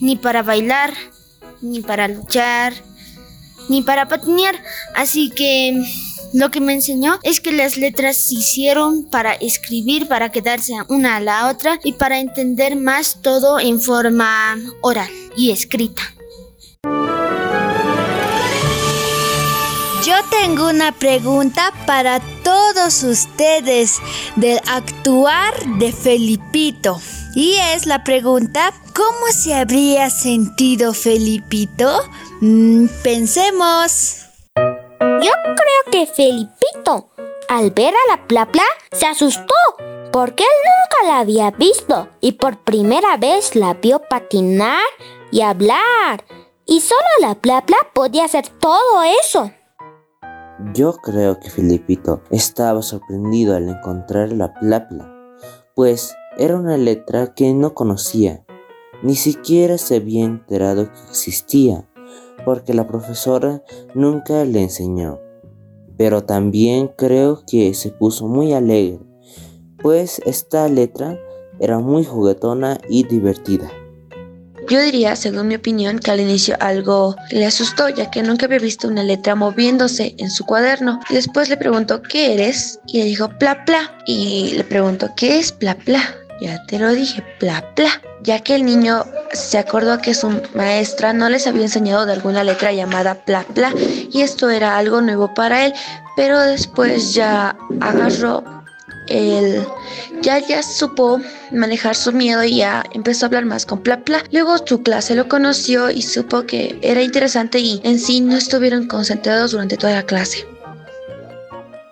ni 0.00 0.16
para 0.16 0.42
bailar, 0.42 0.94
ni 1.60 1.80
para 1.80 2.08
luchar, 2.08 2.74
ni 3.68 3.82
para 3.82 4.08
patinear. 4.08 4.54
Así 4.94 5.30
que 5.30 5.82
lo 6.32 6.50
que 6.50 6.60
me 6.60 6.72
enseñó 6.72 7.18
es 7.22 7.40
que 7.40 7.52
las 7.52 7.76
letras 7.76 8.26
se 8.26 8.36
hicieron 8.36 9.04
para 9.04 9.34
escribir, 9.34 10.08
para 10.08 10.30
quedarse 10.30 10.74
una 10.88 11.16
a 11.16 11.20
la 11.20 11.50
otra 11.50 11.78
y 11.84 11.92
para 11.92 12.20
entender 12.20 12.76
más 12.76 13.18
todo 13.20 13.60
en 13.60 13.82
forma 13.82 14.58
oral 14.80 15.10
y 15.36 15.50
escrita. 15.50 16.02
Yo 20.04 20.14
tengo 20.30 20.68
una 20.68 20.90
pregunta 20.92 21.72
para 21.86 22.20
todos 22.42 23.02
ustedes 23.04 23.98
del 24.34 24.58
actuar 24.66 25.54
de 25.78 25.92
Felipito. 25.92 27.00
Y 27.34 27.56
es 27.74 27.86
la 27.86 28.04
pregunta, 28.04 28.72
¿cómo 28.94 29.32
se 29.32 29.54
habría 29.54 30.10
sentido 30.10 30.92
Felipito 30.92 31.88
Mm, 32.44 32.88
pensemos. 33.04 34.26
Yo 34.56 35.30
creo 35.30 35.92
que 35.92 36.06
Felipito, 36.12 37.12
al 37.48 37.70
ver 37.70 37.94
a 37.94 38.16
la 38.16 38.26
Plapla, 38.26 38.64
se 38.90 39.06
asustó, 39.06 39.54
porque 40.12 40.42
él 40.42 40.50
nunca 40.66 41.12
la 41.12 41.20
había 41.20 41.52
visto 41.52 42.08
y 42.20 42.32
por 42.32 42.58
primera 42.64 43.16
vez 43.16 43.54
la 43.54 43.74
vio 43.74 44.02
patinar 44.10 44.82
y 45.30 45.42
hablar. 45.42 46.24
Y 46.66 46.80
solo 46.80 47.06
la 47.20 47.36
Plapla 47.36 47.76
podía 47.94 48.24
hacer 48.24 48.48
todo 48.48 49.04
eso. 49.22 49.52
Yo 50.74 50.94
creo 50.94 51.38
que 51.38 51.48
Felipito 51.48 52.24
estaba 52.32 52.82
sorprendido 52.82 53.54
al 53.54 53.68
encontrar 53.68 54.32
la 54.32 54.52
Plapla, 54.52 55.08
pues 55.76 56.12
era 56.38 56.56
una 56.56 56.76
letra 56.76 57.34
que 57.34 57.52
no 57.52 57.74
conocía, 57.74 58.44
ni 59.02 59.16
siquiera 59.16 59.78
se 59.78 59.96
había 59.96 60.24
enterado 60.24 60.90
que 60.92 61.00
existía 61.10 61.86
porque 62.44 62.74
la 62.74 62.86
profesora 62.86 63.62
nunca 63.94 64.44
le 64.44 64.62
enseñó. 64.62 65.20
Pero 65.96 66.24
también 66.24 66.90
creo 66.96 67.42
que 67.46 67.74
se 67.74 67.90
puso 67.90 68.26
muy 68.26 68.52
alegre, 68.52 69.00
pues 69.80 70.20
esta 70.24 70.68
letra 70.68 71.18
era 71.60 71.78
muy 71.78 72.04
juguetona 72.04 72.78
y 72.88 73.04
divertida. 73.04 73.70
Yo 74.68 74.80
diría, 74.80 75.16
según 75.16 75.48
mi 75.48 75.56
opinión, 75.56 75.98
que 75.98 76.12
al 76.12 76.20
inicio 76.20 76.56
algo 76.60 77.16
le 77.30 77.44
asustó, 77.44 77.88
ya 77.88 78.10
que 78.10 78.22
nunca 78.22 78.46
había 78.46 78.60
visto 78.60 78.86
una 78.86 79.02
letra 79.02 79.34
moviéndose 79.34 80.14
en 80.18 80.30
su 80.30 80.46
cuaderno. 80.46 81.00
Después 81.10 81.48
le 81.48 81.56
preguntó, 81.56 82.00
¿qué 82.00 82.34
eres? 82.34 82.78
Y 82.86 82.98
le 82.98 83.04
dijo, 83.06 83.28
pla, 83.38 83.64
pla. 83.64 83.98
Y 84.06 84.52
le 84.56 84.64
preguntó, 84.64 85.10
¿qué 85.16 85.38
es 85.38 85.50
pla, 85.50 85.74
pla? 85.74 86.00
Ya 86.42 86.64
te 86.66 86.78
lo 86.78 86.90
dije, 86.90 87.22
pla, 87.38 87.64
pla. 87.74 88.00
Ya 88.22 88.40
que 88.40 88.54
el 88.54 88.64
niño 88.64 89.04
se 89.32 89.58
acordó 89.58 89.98
que 89.98 90.12
su 90.12 90.42
maestra 90.54 91.12
no 91.12 91.28
les 91.28 91.46
había 91.46 91.62
enseñado 91.62 92.04
de 92.04 92.12
alguna 92.12 92.42
letra 92.42 92.72
llamada 92.72 93.14
pla, 93.14 93.44
pla. 93.54 93.72
Y 94.10 94.22
esto 94.22 94.50
era 94.50 94.76
algo 94.76 95.00
nuevo 95.00 95.32
para 95.34 95.64
él. 95.64 95.72
Pero 96.16 96.40
después 96.40 97.14
ya 97.14 97.56
agarró 97.80 98.42
él 99.08 99.64
ya 100.22 100.38
ya 100.38 100.62
supo 100.62 101.20
manejar 101.50 101.96
su 101.96 102.12
miedo 102.12 102.44
y 102.44 102.56
ya 102.56 102.84
empezó 102.92 103.24
a 103.24 103.28
hablar 103.28 103.44
más 103.44 103.66
con 103.66 103.82
Pla 103.82 104.00
Pla. 104.00 104.22
Luego 104.30 104.56
su 104.64 104.82
clase 104.82 105.14
lo 105.14 105.28
conoció 105.28 105.90
y 105.90 106.02
supo 106.02 106.44
que 106.44 106.78
era 106.82 107.02
interesante 107.02 107.58
y 107.58 107.80
en 107.84 107.98
sí 107.98 108.20
no 108.20 108.36
estuvieron 108.36 108.86
concentrados 108.86 109.50
durante 109.50 109.76
toda 109.76 109.94
la 109.94 110.04
clase. 110.04 110.46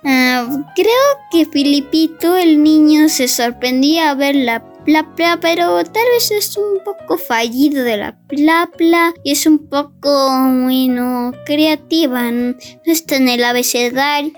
Ah, 0.04 0.46
creo 0.74 0.94
que 1.30 1.46
Filipito, 1.46 2.36
el 2.36 2.62
niño, 2.62 3.08
se 3.08 3.28
sorprendía 3.28 4.10
a 4.10 4.14
ver 4.14 4.34
la 4.34 4.64
pla 4.84 5.14
pla, 5.14 5.38
pero 5.40 5.84
tal 5.84 6.04
vez 6.14 6.30
es 6.30 6.56
un 6.56 6.82
poco 6.84 7.18
fallido 7.18 7.84
de 7.84 7.96
la 7.98 8.18
pla 8.28 8.70
pla 8.76 9.12
y 9.24 9.32
es 9.32 9.46
un 9.46 9.68
poco, 9.68 10.28
bueno, 10.62 11.32
creativa. 11.44 12.30
No 12.30 12.54
está 12.86 13.16
en 13.16 13.28
el 13.28 13.44
abecedario 13.44 14.32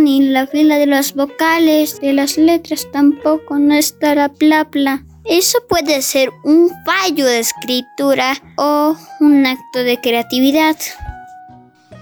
ni 0.00 0.22
la 0.22 0.46
fila 0.46 0.78
de 0.78 0.86
las 0.86 1.14
vocales, 1.14 2.00
de 2.00 2.12
las 2.12 2.36
letras 2.36 2.86
tampoco, 2.92 3.58
no 3.58 3.74
está 3.74 4.14
la 4.14 4.28
plapla. 4.28 5.04
Eso 5.24 5.58
puede 5.68 6.02
ser 6.02 6.30
un 6.44 6.70
fallo 6.84 7.24
de 7.24 7.40
escritura 7.40 8.34
o 8.56 8.94
un 9.20 9.46
acto 9.46 9.82
de 9.82 9.98
creatividad. 10.00 10.76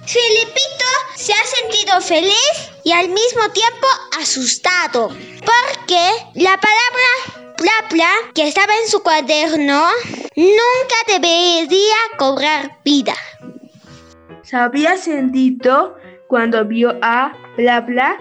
Filipito 0.04 0.84
se 1.14 1.32
ha 1.32 1.44
sentido 1.44 2.00
feliz 2.00 2.72
y 2.84 2.90
al 2.90 3.08
mismo 3.08 3.48
tiempo 3.52 3.86
asustado, 4.20 5.08
porque 5.08 6.10
la 6.34 6.58
palabra 6.58 7.54
plapla 7.56 8.08
que 8.34 8.48
estaba 8.48 8.72
en 8.82 8.88
su 8.88 9.00
cuaderno 9.02 9.86
nunca 10.34 10.96
debería 11.06 11.94
cobrar 12.18 12.78
vida. 12.84 13.14
Se 14.42 14.56
había 14.56 14.96
sentido 14.96 15.96
cuando 16.26 16.64
vio 16.64 16.98
a 17.00 17.32
Bla 17.56 17.82
Bla, 17.82 18.18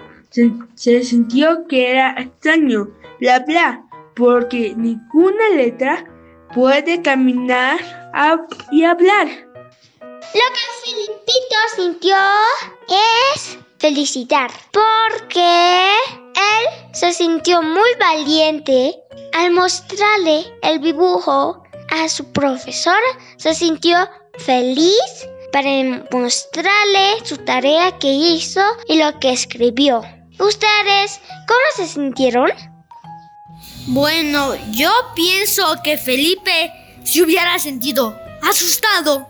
se, 0.76 1.04
sintió 1.04 1.66
que 1.68 1.90
era 1.90 2.14
extraño, 2.18 2.90
Bla 3.20 3.40
Bla, 3.40 3.84
porque 4.16 4.74
ninguna 4.78 5.50
letra 5.56 6.06
puede 6.54 7.02
caminar 7.02 7.80
y 8.72 8.84
hablar. 8.84 9.51
Lo 10.34 10.40
que 10.54 10.62
Filipito 10.86 11.56
sintió 11.76 12.16
es 12.88 13.58
felicidad, 13.80 14.50
porque 14.72 15.94
él 16.36 16.94
se 16.94 17.12
sintió 17.12 17.62
muy 17.62 17.94
valiente 18.00 18.96
al 19.34 19.52
mostrarle 19.52 20.46
el 20.62 20.80
dibujo 20.80 21.64
a 21.90 22.08
su 22.08 22.32
profesora, 22.32 22.96
se 23.36 23.54
sintió 23.54 23.98
feliz 24.38 25.28
para 25.52 25.70
mostrarle 26.12 27.26
su 27.26 27.36
tarea 27.38 28.00
que 28.00 28.08
hizo 28.08 28.62
y 28.88 29.04
lo 29.04 29.20
que 29.20 29.34
escribió. 29.34 30.02
¿Ustedes 30.40 31.20
cómo 31.46 31.60
se 31.76 31.88
sintieron? 31.88 32.52
Bueno, 33.88 34.56
yo 34.72 34.92
pienso 35.14 35.76
que 35.84 35.98
Felipe 35.98 36.72
se 37.04 37.22
hubiera 37.22 37.60
sentido 37.60 38.18
asustado. 38.42 39.28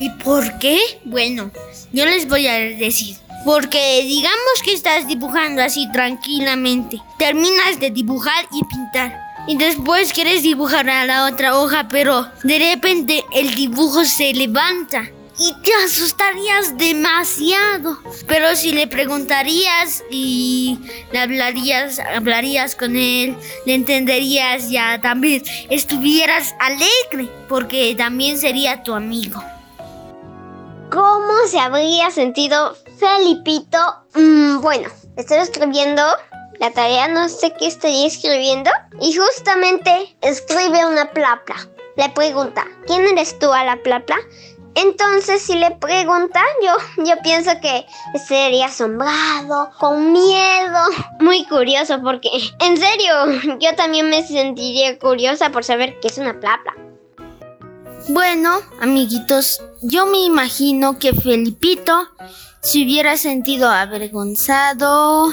¿Y 0.00 0.10
por 0.24 0.58
qué? 0.58 0.80
Bueno, 1.04 1.50
yo 1.92 2.06
les 2.06 2.26
voy 2.28 2.46
a 2.48 2.54
decir. 2.54 3.16
Porque 3.44 4.02
digamos 4.02 4.62
que 4.64 4.72
estás 4.72 5.06
dibujando 5.06 5.62
así 5.62 5.86
tranquilamente. 5.92 7.00
Terminas 7.18 7.78
de 7.78 7.90
dibujar 7.90 8.46
y 8.52 8.64
pintar 8.64 9.30
y 9.46 9.56
después 9.56 10.12
quieres 10.12 10.42
dibujar 10.42 10.88
a 10.88 11.06
la 11.06 11.26
otra 11.26 11.58
hoja, 11.58 11.88
pero 11.88 12.28
de 12.42 12.58
repente 12.58 13.24
el 13.34 13.54
dibujo 13.54 14.04
se 14.04 14.32
levanta 14.34 15.08
y 15.38 15.54
te 15.62 15.72
asustarías 15.84 16.76
demasiado. 16.76 17.98
Pero 18.26 18.54
si 18.54 18.72
le 18.72 18.86
preguntarías 18.86 20.04
y 20.10 20.78
le 21.12 21.18
hablarías, 21.18 21.98
hablarías 21.98 22.76
con 22.76 22.94
él, 22.94 23.34
le 23.64 23.74
entenderías 23.74 24.70
ya 24.70 25.00
también, 25.00 25.42
estuvieras 25.70 26.54
alegre 26.60 27.30
porque 27.48 27.94
también 27.96 28.38
sería 28.38 28.82
tu 28.82 28.92
amigo. 28.92 29.42
¿Cómo 30.90 31.46
se 31.46 31.60
habría 31.60 32.10
sentido 32.10 32.74
Felipito? 32.98 33.78
Mm, 34.14 34.60
bueno, 34.60 34.88
estoy 35.16 35.38
escribiendo 35.38 36.02
la 36.58 36.72
tarea, 36.72 37.06
no 37.06 37.28
sé 37.28 37.52
qué 37.52 37.68
estoy 37.68 38.06
escribiendo. 38.06 38.70
Y 39.00 39.14
justamente 39.14 40.16
escribe 40.20 40.84
una 40.84 41.12
plapla. 41.12 41.54
Le 41.96 42.08
pregunta, 42.08 42.66
¿quién 42.88 43.06
eres 43.06 43.38
tú 43.38 43.52
a 43.52 43.62
la 43.62 43.76
plapla? 43.76 44.16
Entonces, 44.74 45.42
si 45.42 45.54
le 45.54 45.70
pregunta, 45.72 46.40
yo, 46.62 47.04
yo 47.04 47.14
pienso 47.22 47.52
que 47.60 47.86
sería 48.26 48.66
asombrado, 48.66 49.70
con 49.78 50.12
miedo, 50.12 50.78
muy 51.20 51.44
curioso, 51.44 52.00
porque 52.02 52.30
en 52.58 52.76
serio, 52.76 53.58
yo 53.60 53.76
también 53.76 54.10
me 54.10 54.26
sentiría 54.26 54.98
curiosa 54.98 55.50
por 55.50 55.62
saber 55.62 56.00
qué 56.00 56.08
es 56.08 56.18
una 56.18 56.40
plapla. 56.40 56.74
Bueno, 58.12 58.58
amiguitos, 58.80 59.62
yo 59.82 60.04
me 60.06 60.18
imagino 60.24 60.98
que 60.98 61.12
Felipito 61.12 62.08
se 62.60 62.82
hubiera 62.82 63.16
sentido 63.16 63.68
avergonzado, 63.68 65.32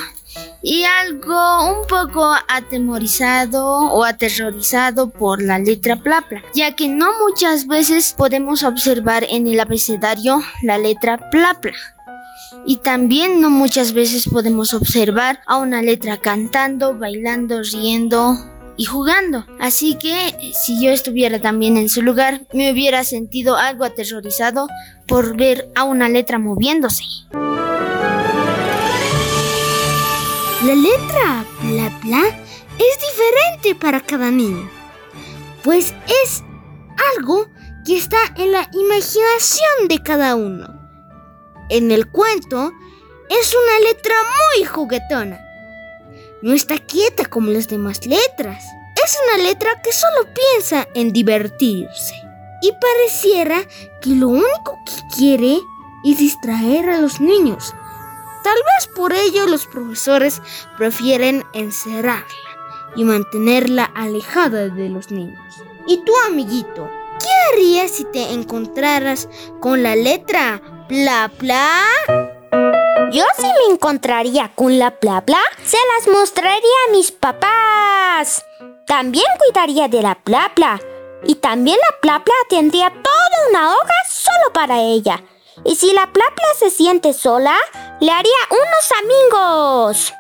y 0.62 0.84
algo 0.84 1.72
un 1.72 1.88
poco 1.88 2.36
atemorizado 2.48 3.66
o 3.66 4.04
aterrorizado 4.04 5.10
por 5.10 5.42
la 5.42 5.58
letra 5.58 5.96
plapla, 5.96 6.44
ya 6.54 6.76
que 6.76 6.88
no 6.88 7.08
muchas 7.20 7.66
veces 7.66 8.14
podemos 8.16 8.64
observar 8.64 9.26
en 9.30 9.48
el 9.48 9.60
abecedario 9.60 10.40
la 10.62 10.78
letra 10.78 11.30
plapla. 11.32 11.74
Y 12.66 12.78
también 12.78 13.42
no 13.42 13.50
muchas 13.50 13.94
veces 13.94 14.28
podemos 14.30 14.76
observar 14.76 15.40
a 15.48 15.58
una 15.58 15.82
letra 15.82 16.18
cantando, 16.18 16.96
bailando, 16.96 17.62
riendo 17.64 18.38
y 18.78 18.86
jugando. 18.86 19.46
Así 19.60 19.98
que 19.98 20.54
si 20.54 20.82
yo 20.82 20.92
estuviera 20.92 21.42
también 21.42 21.78
en 21.78 21.90
su 21.90 22.02
lugar, 22.02 22.48
me 22.54 22.72
hubiera 22.72 23.04
sentido 23.04 23.58
algo 23.58 23.84
aterrorizado 23.84 24.68
por 25.08 25.36
ver 25.36 25.70
a 25.76 25.84
una 25.84 26.08
letra 26.08 26.40
moviéndose. 26.40 27.04
La 30.64 30.76
letra 30.76 31.46
bla 31.62 32.00
bla 32.04 32.24
es 32.78 32.98
diferente 33.00 33.76
para 33.80 34.02
cada 34.02 34.32
niño, 34.32 34.70
pues 35.64 35.94
es 36.24 36.44
algo 37.16 37.48
que 37.86 37.98
está 37.98 38.18
en 38.36 38.52
la 38.52 38.70
imaginación 38.74 39.88
de 39.88 40.00
cada 40.04 40.36
uno. 40.36 40.68
En 41.70 41.92
el 41.92 42.10
cuento 42.10 42.72
es 43.30 43.56
una 43.56 43.90
letra 43.90 44.16
muy 44.56 44.66
juguetona. 44.66 45.47
No 46.42 46.54
está 46.54 46.78
quieta 46.78 47.26
como 47.26 47.52
las 47.52 47.68
demás 47.68 48.06
letras. 48.06 48.64
Es 49.04 49.18
una 49.26 49.44
letra 49.44 49.82
que 49.82 49.92
solo 49.92 50.28
piensa 50.34 50.88
en 50.96 51.14
divertirse. 51.14 52.16
Y 52.62 52.72
pareciera 52.72 53.64
que 54.02 54.10
lo 54.12 54.30
único 54.30 54.80
que 54.86 55.16
quiere 55.16 55.60
es 56.04 56.18
distraer 56.18 56.90
a 56.90 57.02
los 57.02 57.20
niños 57.20 57.74
Tal 58.48 58.56
vez 58.56 58.88
por 58.96 59.12
ello 59.12 59.46
los 59.46 59.66
profesores 59.66 60.42
prefieren 60.78 61.44
encerrarla 61.52 62.26
y 62.96 63.04
mantenerla 63.04 63.84
alejada 63.84 64.70
de 64.70 64.88
los 64.88 65.12
niños. 65.12 65.38
¿Y 65.86 65.98
tú, 66.06 66.14
amiguito? 66.26 66.90
¿Qué 67.20 67.30
harías 67.52 67.92
si 67.92 68.06
te 68.06 68.32
encontraras 68.32 69.28
con 69.60 69.84
la 69.84 69.98
letra 69.98 70.62
bla 70.88 71.30
bla? 71.38 72.37
Yo 73.12 73.24
si 73.38 73.48
me 73.48 73.74
encontraría 73.74 74.52
con 74.54 74.78
la 74.78 74.98
bla 75.02 75.22
bla, 75.22 75.40
se 75.64 75.78
las 75.96 76.14
mostraría 76.14 76.78
a 76.88 76.92
mis 76.92 77.12
papás. 77.12 78.44
También 78.86 79.26
cuidaría 79.40 79.88
de 79.88 80.02
la 80.02 80.18
bla 80.26 80.52
bla. 80.54 80.80
Y 81.24 81.36
también 81.36 81.78
la 81.78 81.98
bla 82.02 82.24
bla 82.26 82.34
tendría 82.50 82.90
toda 82.90 83.50
una 83.50 83.70
hoja 83.70 83.94
solo 84.10 84.52
para 84.54 84.82
ella. 84.82 85.24
Y 85.64 85.76
si 85.76 85.94
la 85.94 86.12
plapla 86.12 86.46
se 86.60 86.70
siente 86.70 87.14
sola, 87.14 87.56
le 88.02 88.12
haría 88.12 88.34
unos 88.52 88.92
amigos. 89.04 90.14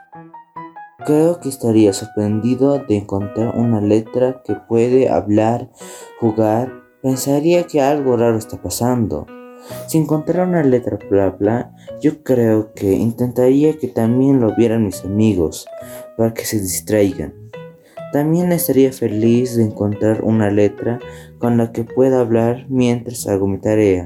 Creo 1.05 1.41
que 1.41 1.49
estaría 1.49 1.91
sorprendido 1.91 2.79
de 2.79 2.97
encontrar 2.97 3.53
una 3.55 3.81
letra 3.81 4.41
que 4.45 4.55
puede 4.55 5.09
hablar, 5.09 5.69
jugar. 6.19 6.71
Pensaría 7.01 7.67
que 7.67 7.81
algo 7.81 8.15
raro 8.15 8.37
está 8.37 8.61
pasando. 8.61 9.27
Si 9.87 9.97
encontrara 9.97 10.43
una 10.43 10.63
letra 10.63 10.97
bla 11.09 11.29
bla, 11.29 11.71
yo 12.01 12.23
creo 12.23 12.73
que 12.73 12.93
intentaría 12.93 13.77
que 13.77 13.87
también 13.87 14.39
lo 14.39 14.55
vieran 14.55 14.85
mis 14.85 15.03
amigos, 15.03 15.67
para 16.17 16.33
que 16.33 16.45
se 16.45 16.59
distraigan. 16.59 17.33
También 18.13 18.51
estaría 18.51 18.91
feliz 18.93 19.55
de 19.55 19.63
encontrar 19.63 20.23
una 20.23 20.49
letra 20.49 20.99
con 21.39 21.57
la 21.57 21.71
que 21.71 21.83
pueda 21.83 22.21
hablar 22.21 22.65
mientras 22.69 23.27
hago 23.27 23.47
mi 23.47 23.59
tarea, 23.59 24.05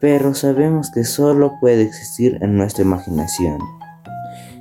pero 0.00 0.34
sabemos 0.34 0.90
que 0.90 1.04
solo 1.04 1.54
puede 1.60 1.82
existir 1.82 2.38
en 2.40 2.56
nuestra 2.56 2.84
imaginación. 2.84 3.58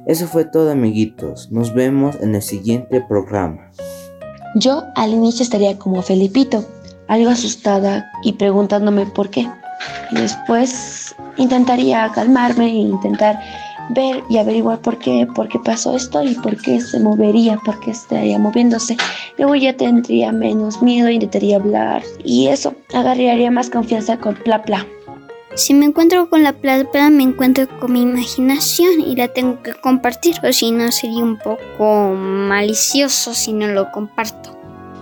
Eso 0.05 0.27
fue 0.27 0.45
todo 0.45 0.71
amiguitos, 0.71 1.51
nos 1.51 1.73
vemos 1.73 2.17
en 2.21 2.35
el 2.35 2.41
siguiente 2.41 3.01
programa. 3.01 3.71
Yo 4.55 4.83
al 4.95 5.11
inicio 5.11 5.43
estaría 5.43 5.77
como 5.77 6.01
Felipito, 6.01 6.65
algo 7.07 7.29
asustada 7.29 8.09
y 8.23 8.33
preguntándome 8.33 9.05
por 9.05 9.29
qué. 9.29 9.47
Después 10.11 11.15
intentaría 11.37 12.09
calmarme 12.13 12.65
e 12.65 12.75
intentar 12.75 13.39
ver 13.89 14.23
y 14.29 14.37
averiguar 14.37 14.79
por 14.79 14.97
qué, 14.97 15.27
por 15.33 15.47
qué 15.47 15.59
pasó 15.59 15.95
esto 15.95 16.23
y 16.23 16.35
por 16.35 16.61
qué 16.61 16.81
se 16.81 16.99
movería, 16.99 17.57
por 17.57 17.79
qué 17.79 17.91
estaría 17.91 18.37
moviéndose. 18.39 18.97
Luego 19.37 19.55
ya 19.55 19.73
tendría 19.73 20.31
menos 20.31 20.81
miedo, 20.81 21.09
intentaría 21.09 21.57
hablar 21.57 22.03
y 22.23 22.47
eso, 22.47 22.75
agarraría 22.93 23.51
más 23.51 23.69
confianza 23.69 24.17
con 24.17 24.35
Pla 24.35 24.63
Pla. 24.63 24.85
Si 25.55 25.73
me 25.73 25.85
encuentro 25.85 26.29
con 26.29 26.43
la 26.43 26.53
Pla 26.53 26.83
Pla, 26.91 27.09
me 27.09 27.23
encuentro 27.23 27.67
con 27.79 27.93
mi 27.93 28.01
imaginación 28.03 29.01
y 29.01 29.15
la 29.15 29.29
tengo 29.29 29.63
que 29.63 29.73
compartir, 29.73 30.35
o 30.43 30.53
si 30.53 30.71
no 30.71 30.91
sería 30.91 31.23
un 31.23 31.37
poco 31.37 32.13
malicioso 32.13 33.33
si 33.33 33.53
no 33.53 33.67
lo 33.67 33.91
comparto. 33.91 34.56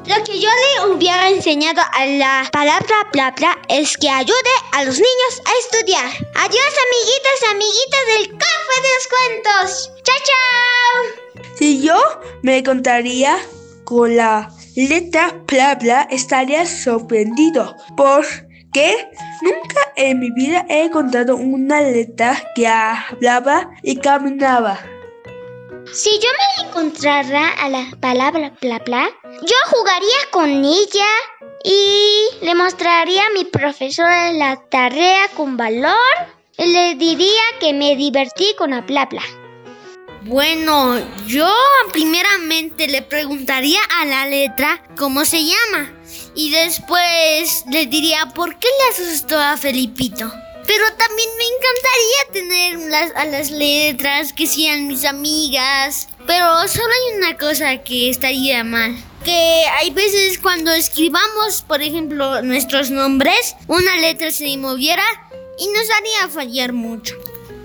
Lo 0.08 0.24
que 0.24 0.39
yo 0.39 0.50
le 0.50 0.94
hubiera 0.94 1.30
enseñado 1.30 1.82
a 1.94 2.06
la 2.06 2.48
palabra 2.52 3.10
bla 3.12 3.58
es 3.70 3.98
que 3.98 4.08
ayude 4.08 4.56
a 4.74 4.84
los 4.84 4.98
niños 4.98 5.41
a 5.46 5.52
estudiar. 5.60 6.06
Adiós 6.36 6.74
amiguitos, 6.86 7.50
amiguitas 7.50 8.06
del 8.13 8.38
café 8.38 8.82
de 8.84 8.89
los 8.94 9.08
cuentos. 9.08 9.91
Chao, 10.04 10.15
chao. 10.28 11.46
Si 11.58 11.82
yo 11.82 11.98
me 12.44 12.63
contaría 12.63 13.39
con 13.84 14.15
la 14.15 14.52
letra 14.76 15.34
bla 15.48 16.08
estaría 16.12 16.68
sorprendido 16.68 17.76
porque 17.98 19.10
nunca 19.41 19.91
en 19.96 20.20
mi 20.20 20.30
vida 20.30 20.68
he 20.70 20.91
contado 20.91 21.36
una 21.36 21.82
letra 21.82 22.44
que 22.54 22.68
hablaba 22.68 23.72
y 23.82 23.96
caminaba. 23.96 24.94
Si 25.93 26.10
yo 26.19 26.30
me 26.39 26.67
encontrara 26.67 27.50
a 27.50 27.69
la 27.69 27.86
palabra 28.00 28.52
bla 28.62 28.80
bla, 28.80 29.08
yo 29.41 29.56
jugaría 29.69 30.17
con 30.32 30.50
ella 30.50 31.08
y 31.63 32.45
le 32.45 32.56
mostraría 32.56 33.28
a 33.28 33.30
mi 33.32 33.45
profesora 33.45 34.34
la 34.34 34.56
tarea 34.69 35.28
con 35.36 35.58
valor 35.58 35.95
y 36.58 36.65
le 36.65 36.95
diría 36.95 37.43
que 37.60 37.74
me 37.74 37.95
divertí 37.95 38.54
con 38.58 38.71
la 38.71 38.82
bla. 38.82 39.21
Bueno, 40.24 41.00
yo 41.28 41.48
primeramente 41.91 42.88
le 42.88 43.04
preguntaría 43.04 43.80
a 44.02 44.06
la 44.06 44.26
letra 44.26 44.84
cómo 44.98 45.24
se 45.24 45.43
llama 45.43 45.93
y 46.34 46.50
después 46.50 47.63
le 47.69 47.86
diría 47.86 48.26
por 48.34 48.58
qué 48.58 48.67
le 48.67 49.06
asustó 49.06 49.39
a 49.39 49.56
Felipito. 49.56 50.32
Pero 50.67 50.86
también 50.93 51.30
me 51.38 51.45
encantaría 51.45 52.32
tener 52.34 52.89
las, 52.89 53.15
a 53.15 53.25
las 53.25 53.51
letras 53.51 54.34
que 54.34 54.47
sean 54.47 54.88
mis 54.88 55.06
amigas. 55.06 56.08
Pero 56.25 56.67
solo 56.67 56.88
hay 56.88 57.17
una 57.17 57.38
cosa 57.38 57.78
que 57.84 58.10
estaría 58.10 58.63
mal. 58.63 58.95
Que 59.23 59.65
hay 59.80 59.91
veces 59.91 60.39
cuando 60.39 60.71
escribamos, 60.71 61.63
por 61.67 61.82
ejemplo, 61.82 62.41
nuestros 62.41 62.91
nombres, 62.91 63.56
una 63.67 63.97
letra 63.97 64.32
se 64.32 64.56
moviera 64.58 65.04
y 65.58 65.67
nos 65.67 65.89
haría 65.89 66.30
fallar 66.30 66.73
mucho. 66.73 67.15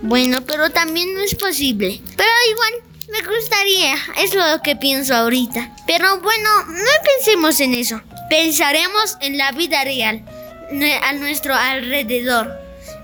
Bueno, 0.02 0.42
pero 0.46 0.70
también 0.70 1.14
no 1.14 1.20
es 1.20 1.34
posible. 1.34 2.00
Pero 2.16 2.30
igual, 2.50 2.72
me 3.10 3.22
gustaría. 3.22 3.94
Es 4.18 4.34
lo 4.34 4.62
que 4.62 4.76
pienso 4.76 5.14
ahorita. 5.14 5.76
Pero 5.86 6.20
bueno, 6.20 6.64
no 6.66 6.90
pensemos 7.16 7.60
en 7.60 7.74
eso. 7.74 8.00
Pensaremos 8.28 9.16
en 9.20 9.36
la 9.36 9.52
vida 9.52 9.84
real, 9.84 10.24
a 11.02 11.12
nuestro 11.14 11.54
alrededor. 11.54 12.59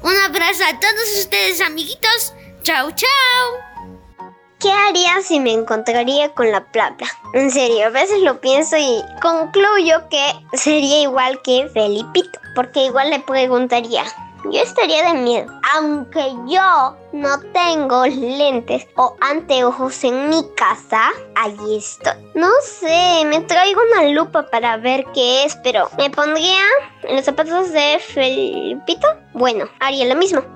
Un 0.06 0.14
abrazo 0.14 0.62
a 0.62 0.78
todos 0.78 1.18
ustedes, 1.18 1.60
amiguitos. 1.60 2.32
Chao, 2.62 2.92
chao. 2.92 4.28
¿Qué 4.60 4.70
haría 4.70 5.20
si 5.20 5.40
me 5.40 5.52
encontraría 5.52 6.32
con 6.32 6.52
la 6.52 6.64
plata? 6.64 7.06
En 7.34 7.50
serio, 7.50 7.86
a 7.86 7.90
veces 7.90 8.20
lo 8.22 8.40
pienso 8.40 8.76
y 8.76 9.02
concluyo 9.20 10.08
que 10.08 10.24
sería 10.52 11.02
igual 11.02 11.42
que 11.42 11.68
Felipito, 11.74 12.38
porque 12.54 12.84
igual 12.84 13.10
le 13.10 13.18
preguntaría, 13.18 14.04
yo 14.50 14.60
estaría 14.60 15.12
de 15.12 15.18
miedo. 15.18 15.52
Aunque 15.74 16.32
yo 16.46 16.96
no 17.12 17.40
tengo 17.52 18.06
lentes 18.06 18.86
o 18.96 19.16
anteojos 19.20 20.04
en 20.04 20.28
mi 20.28 20.42
casa, 20.56 21.10
allí 21.34 21.76
estoy. 21.78 22.14
No 22.34 22.48
sé, 22.62 23.24
me 23.26 23.40
traigo 23.42 23.80
una 23.92 24.08
lupa 24.10 24.46
para 24.50 24.76
ver 24.76 25.04
qué 25.14 25.44
es, 25.44 25.56
pero 25.56 25.88
me 25.98 26.10
pondría 26.10 26.62
en 27.02 27.16
los 27.16 27.24
zapatos 27.24 27.72
de 27.72 27.98
Felipito. 27.98 29.08
Bueno, 29.32 29.68
haría 29.80 30.06
lo 30.06 30.16
mismo. 30.16 30.55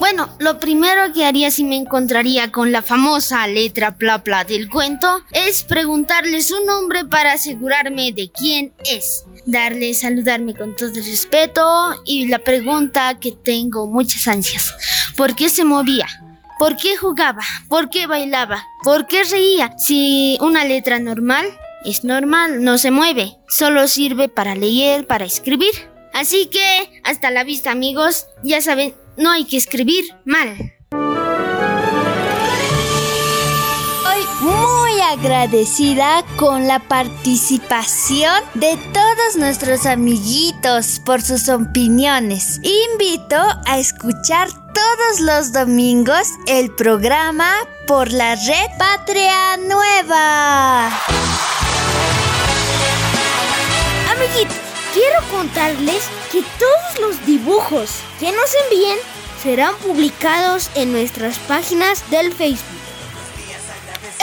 Bueno, 0.00 0.34
lo 0.38 0.58
primero 0.58 1.12
que 1.12 1.26
haría 1.26 1.50
si 1.50 1.62
me 1.62 1.76
encontraría 1.76 2.50
con 2.50 2.72
la 2.72 2.80
famosa 2.80 3.46
letra 3.46 3.96
pla 3.96 4.24
pla 4.24 4.44
del 4.44 4.70
cuento 4.70 5.22
es 5.30 5.62
preguntarle 5.62 6.42
su 6.42 6.64
nombre 6.64 7.04
para 7.04 7.34
asegurarme 7.34 8.10
de 8.12 8.30
quién 8.30 8.72
es. 8.86 9.26
Darle, 9.44 9.92
saludarme 9.92 10.54
con 10.54 10.74
todo 10.74 10.94
respeto 10.94 11.62
y 12.06 12.28
la 12.28 12.38
pregunta 12.38 13.18
que 13.20 13.32
tengo 13.32 13.86
muchas 13.86 14.26
ansias. 14.26 14.74
¿Por 15.18 15.36
qué 15.36 15.50
se 15.50 15.66
movía? 15.66 16.06
¿Por 16.58 16.78
qué 16.78 16.96
jugaba? 16.96 17.42
¿Por 17.68 17.90
qué 17.90 18.06
bailaba? 18.06 18.64
¿Por 18.82 19.06
qué 19.06 19.22
reía? 19.24 19.76
Si 19.76 20.38
una 20.40 20.64
letra 20.64 20.98
normal 20.98 21.44
es 21.84 22.04
normal, 22.04 22.64
no 22.64 22.78
se 22.78 22.90
mueve, 22.90 23.36
solo 23.48 23.86
sirve 23.86 24.30
para 24.30 24.54
leer, 24.54 25.06
para 25.06 25.26
escribir. 25.26 25.90
Así 26.12 26.46
que, 26.46 27.00
hasta 27.04 27.30
la 27.30 27.44
vista 27.44 27.70
amigos, 27.70 28.26
ya 28.42 28.60
saben, 28.60 28.94
no 29.16 29.30
hay 29.30 29.44
que 29.44 29.56
escribir 29.56 30.04
mal. 30.24 30.74
Hoy 34.06 34.26
muy 34.40 35.00
agradecida 35.00 36.24
con 36.36 36.66
la 36.66 36.80
participación 36.80 38.42
de 38.54 38.76
todos 38.92 39.36
nuestros 39.36 39.86
amiguitos 39.86 41.00
por 41.04 41.22
sus 41.22 41.48
opiniones. 41.48 42.60
Invito 42.92 43.36
a 43.66 43.78
escuchar 43.78 44.48
todos 44.74 45.20
los 45.20 45.52
domingos 45.52 46.28
el 46.46 46.74
programa 46.74 47.52
por 47.86 48.12
la 48.12 48.34
red 48.34 48.78
Patria 48.78 49.56
Nueva. 49.58 50.90
Quiero 54.92 55.22
contarles 55.30 56.04
que 56.32 56.42
todos 56.58 57.00
los 57.00 57.26
dibujos 57.26 57.90
que 58.18 58.32
nos 58.32 58.54
envíen 58.64 58.98
serán 59.42 59.74
publicados 59.76 60.70
en 60.74 60.92
nuestras 60.92 61.38
páginas 61.38 62.08
del 62.10 62.32
Facebook. 62.32 62.80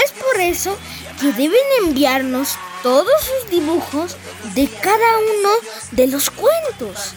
Es 0.03 0.11
por 0.11 0.39
eso 0.39 0.77
que 1.19 1.31
deben 1.33 1.59
enviarnos 1.83 2.55
todos 2.83 3.21
sus 3.21 3.49
dibujos 3.49 4.15
de 4.53 4.67
cada 4.67 5.17
uno 5.17 5.49
de 5.91 6.07
los 6.07 6.29
cuentos 6.29 7.13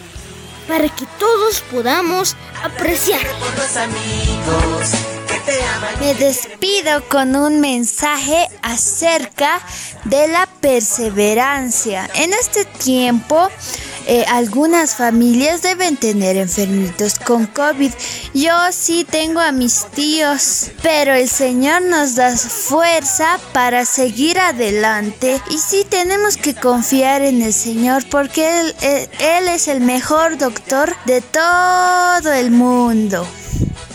para 0.67 0.87
que 0.89 1.05
todos 1.19 1.61
podamos 1.71 2.35
apreciar. 2.63 3.21
Me 5.99 6.13
despido 6.15 7.03
con 7.09 7.35
un 7.35 7.61
mensaje 7.61 8.47
acerca 8.61 9.61
de 10.05 10.27
la 10.27 10.47
perseverancia. 10.61 12.09
En 12.15 12.33
este 12.33 12.65
tiempo, 12.65 13.49
eh, 14.13 14.25
algunas 14.27 14.95
familias 14.95 15.61
deben 15.61 15.95
tener 15.95 16.35
enfermitos 16.35 17.17
con 17.17 17.45
COVID. 17.45 17.93
Yo 18.33 18.51
sí 18.71 19.07
tengo 19.09 19.39
a 19.39 19.53
mis 19.53 19.85
tíos, 19.85 20.69
pero 20.83 21.13
el 21.13 21.29
Señor 21.29 21.81
nos 21.83 22.15
da 22.15 22.35
fuerza 22.35 23.39
para 23.53 23.85
seguir 23.85 24.37
adelante. 24.37 25.39
Y 25.49 25.57
sí 25.59 25.85
tenemos 25.87 26.35
que 26.35 26.53
confiar 26.53 27.21
en 27.21 27.41
el 27.41 27.53
Señor 27.53 28.03
porque 28.09 28.59
Él, 28.59 28.75
él 28.81 29.47
es 29.47 29.69
el 29.69 29.79
mejor 29.79 30.37
doctor 30.37 30.93
de 31.05 31.21
todo 31.21 32.33
el 32.33 32.51
mundo. 32.51 33.25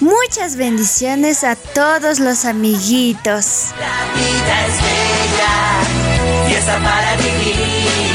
Muchas 0.00 0.57
bendiciones 0.57 1.44
a 1.44 1.57
todos 1.57 2.20
los 2.20 2.46
amiguitos. 2.46 3.66
La 3.79 4.14
vida 4.14 4.66
es 4.66 4.76
bella, 4.81 6.48
fiesta 6.48 6.83
para. 6.83 8.06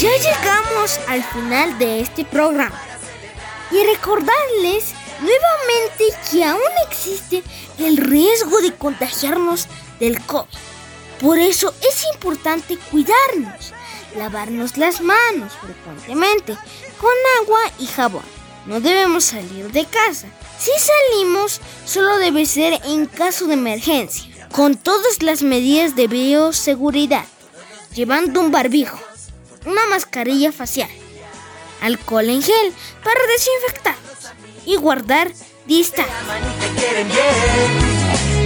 Ya 0.00 0.16
llegamos 0.16 1.00
al 1.08 1.24
final 1.24 1.78
de 1.78 2.00
este 2.00 2.24
programa. 2.24 2.80
Y 3.70 3.84
recordarles 3.94 4.94
nuevamente 5.20 6.04
que 6.30 6.44
aún 6.44 6.60
existe 6.88 7.42
el 7.78 7.96
riesgo 7.96 8.60
de 8.60 8.72
contagiarnos 8.74 9.68
del 10.00 10.20
COVID. 10.24 10.48
Por 11.20 11.38
eso 11.38 11.74
es 11.82 12.04
importante 12.14 12.78
cuidarnos 12.90 13.74
lavarnos 14.16 14.76
las 14.76 15.00
manos 15.00 15.52
frecuentemente 15.60 16.56
con 17.00 17.12
agua 17.42 17.60
y 17.78 17.86
jabón, 17.86 18.24
no 18.66 18.80
debemos 18.80 19.24
salir 19.24 19.70
de 19.70 19.84
casa. 19.84 20.28
Si 20.58 20.70
salimos, 20.78 21.60
solo 21.84 22.18
debe 22.18 22.44
ser 22.46 22.80
en 22.84 23.06
caso 23.06 23.46
de 23.46 23.54
emergencia, 23.54 24.27
con 24.52 24.76
todas 24.76 25.22
las 25.22 25.42
medidas 25.42 25.96
de 25.96 26.06
bioseguridad, 26.06 27.24
llevando 27.94 28.40
un 28.40 28.50
barbijo, 28.50 28.98
una 29.66 29.86
mascarilla 29.86 30.52
facial, 30.52 30.90
alcohol 31.82 32.28
en 32.28 32.42
gel 32.42 32.72
para 33.04 33.20
desinfectarnos 33.26 34.32
y 34.66 34.76
guardar 34.76 35.32
distancia. 35.66 36.14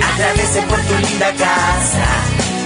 Agradece 0.03 0.62
por 0.62 0.81
tu 0.83 0.95
linda 0.99 1.33
casa 1.35 2.09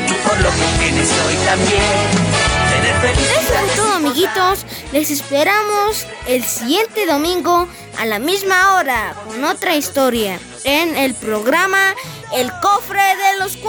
y 0.08 0.28
por 0.28 0.40
lo 0.40 0.50
que 0.50 0.78
tienes 0.78 1.10
hoy 1.26 1.34
también. 1.44 2.36
Tener 2.70 3.16
Eso 3.18 3.54
es 3.54 3.74
todo, 3.76 3.92
amiguitos. 3.92 4.66
Les 4.92 5.10
esperamos 5.10 6.06
el 6.26 6.42
siguiente 6.44 7.06
domingo 7.06 7.68
a 7.98 8.06
la 8.06 8.18
misma 8.18 8.76
hora 8.76 9.14
con 9.26 9.44
otra 9.44 9.76
historia 9.76 10.38
en 10.64 10.96
el 10.96 11.14
programa 11.14 11.94
El 12.34 12.50
los 12.60 12.75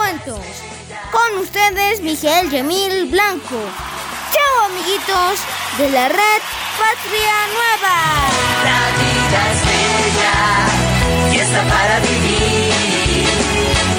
Con 0.07 1.39
ustedes, 1.41 1.99
Miguel 1.99 2.49
Yemil 2.49 3.07
Blanco. 3.07 3.59
Chao, 4.31 4.65
amiguitos 4.67 5.39
de 5.77 5.91
la 5.91 6.07
red 6.07 6.41
Patria 6.79 7.35
Nueva. 7.51 7.97
La 8.63 8.81
vida 9.03 9.39
es 9.51 9.59
bella 9.67 10.39
y 11.33 11.39
está 11.39 11.61
para 11.63 11.99
vivir. 11.99 13.27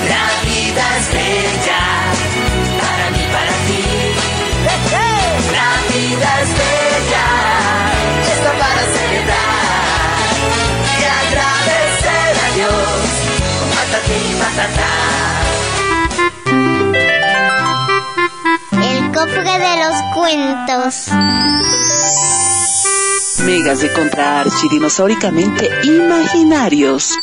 La 0.09 0.29
vida 0.49 0.97
es 0.97 1.13
bella 1.13 1.83
para 2.81 3.11
mí, 3.11 3.25
para 3.31 3.53
ti. 3.67 3.85
La 5.53 5.71
vida 5.93 6.41
es 6.41 6.51
bella 6.57 7.27
está 8.33 8.53
para 8.53 8.83
celebrar 8.97 10.25
y 10.99 11.05
agradecer 11.21 12.33
a 12.47 12.55
Dios 12.55 13.09
con 13.61 13.69
patatín 13.77 14.25
y 14.31 14.35
patatá. 14.41 15.38
Cofre 19.19 19.59
de 19.59 19.77
los 19.85 19.97
cuentos. 20.15 21.09
Megas 23.45 23.81
de 23.81 23.93
contra 23.93 24.41
archidinosauricamente 24.41 25.69
imaginarios. 25.83 27.15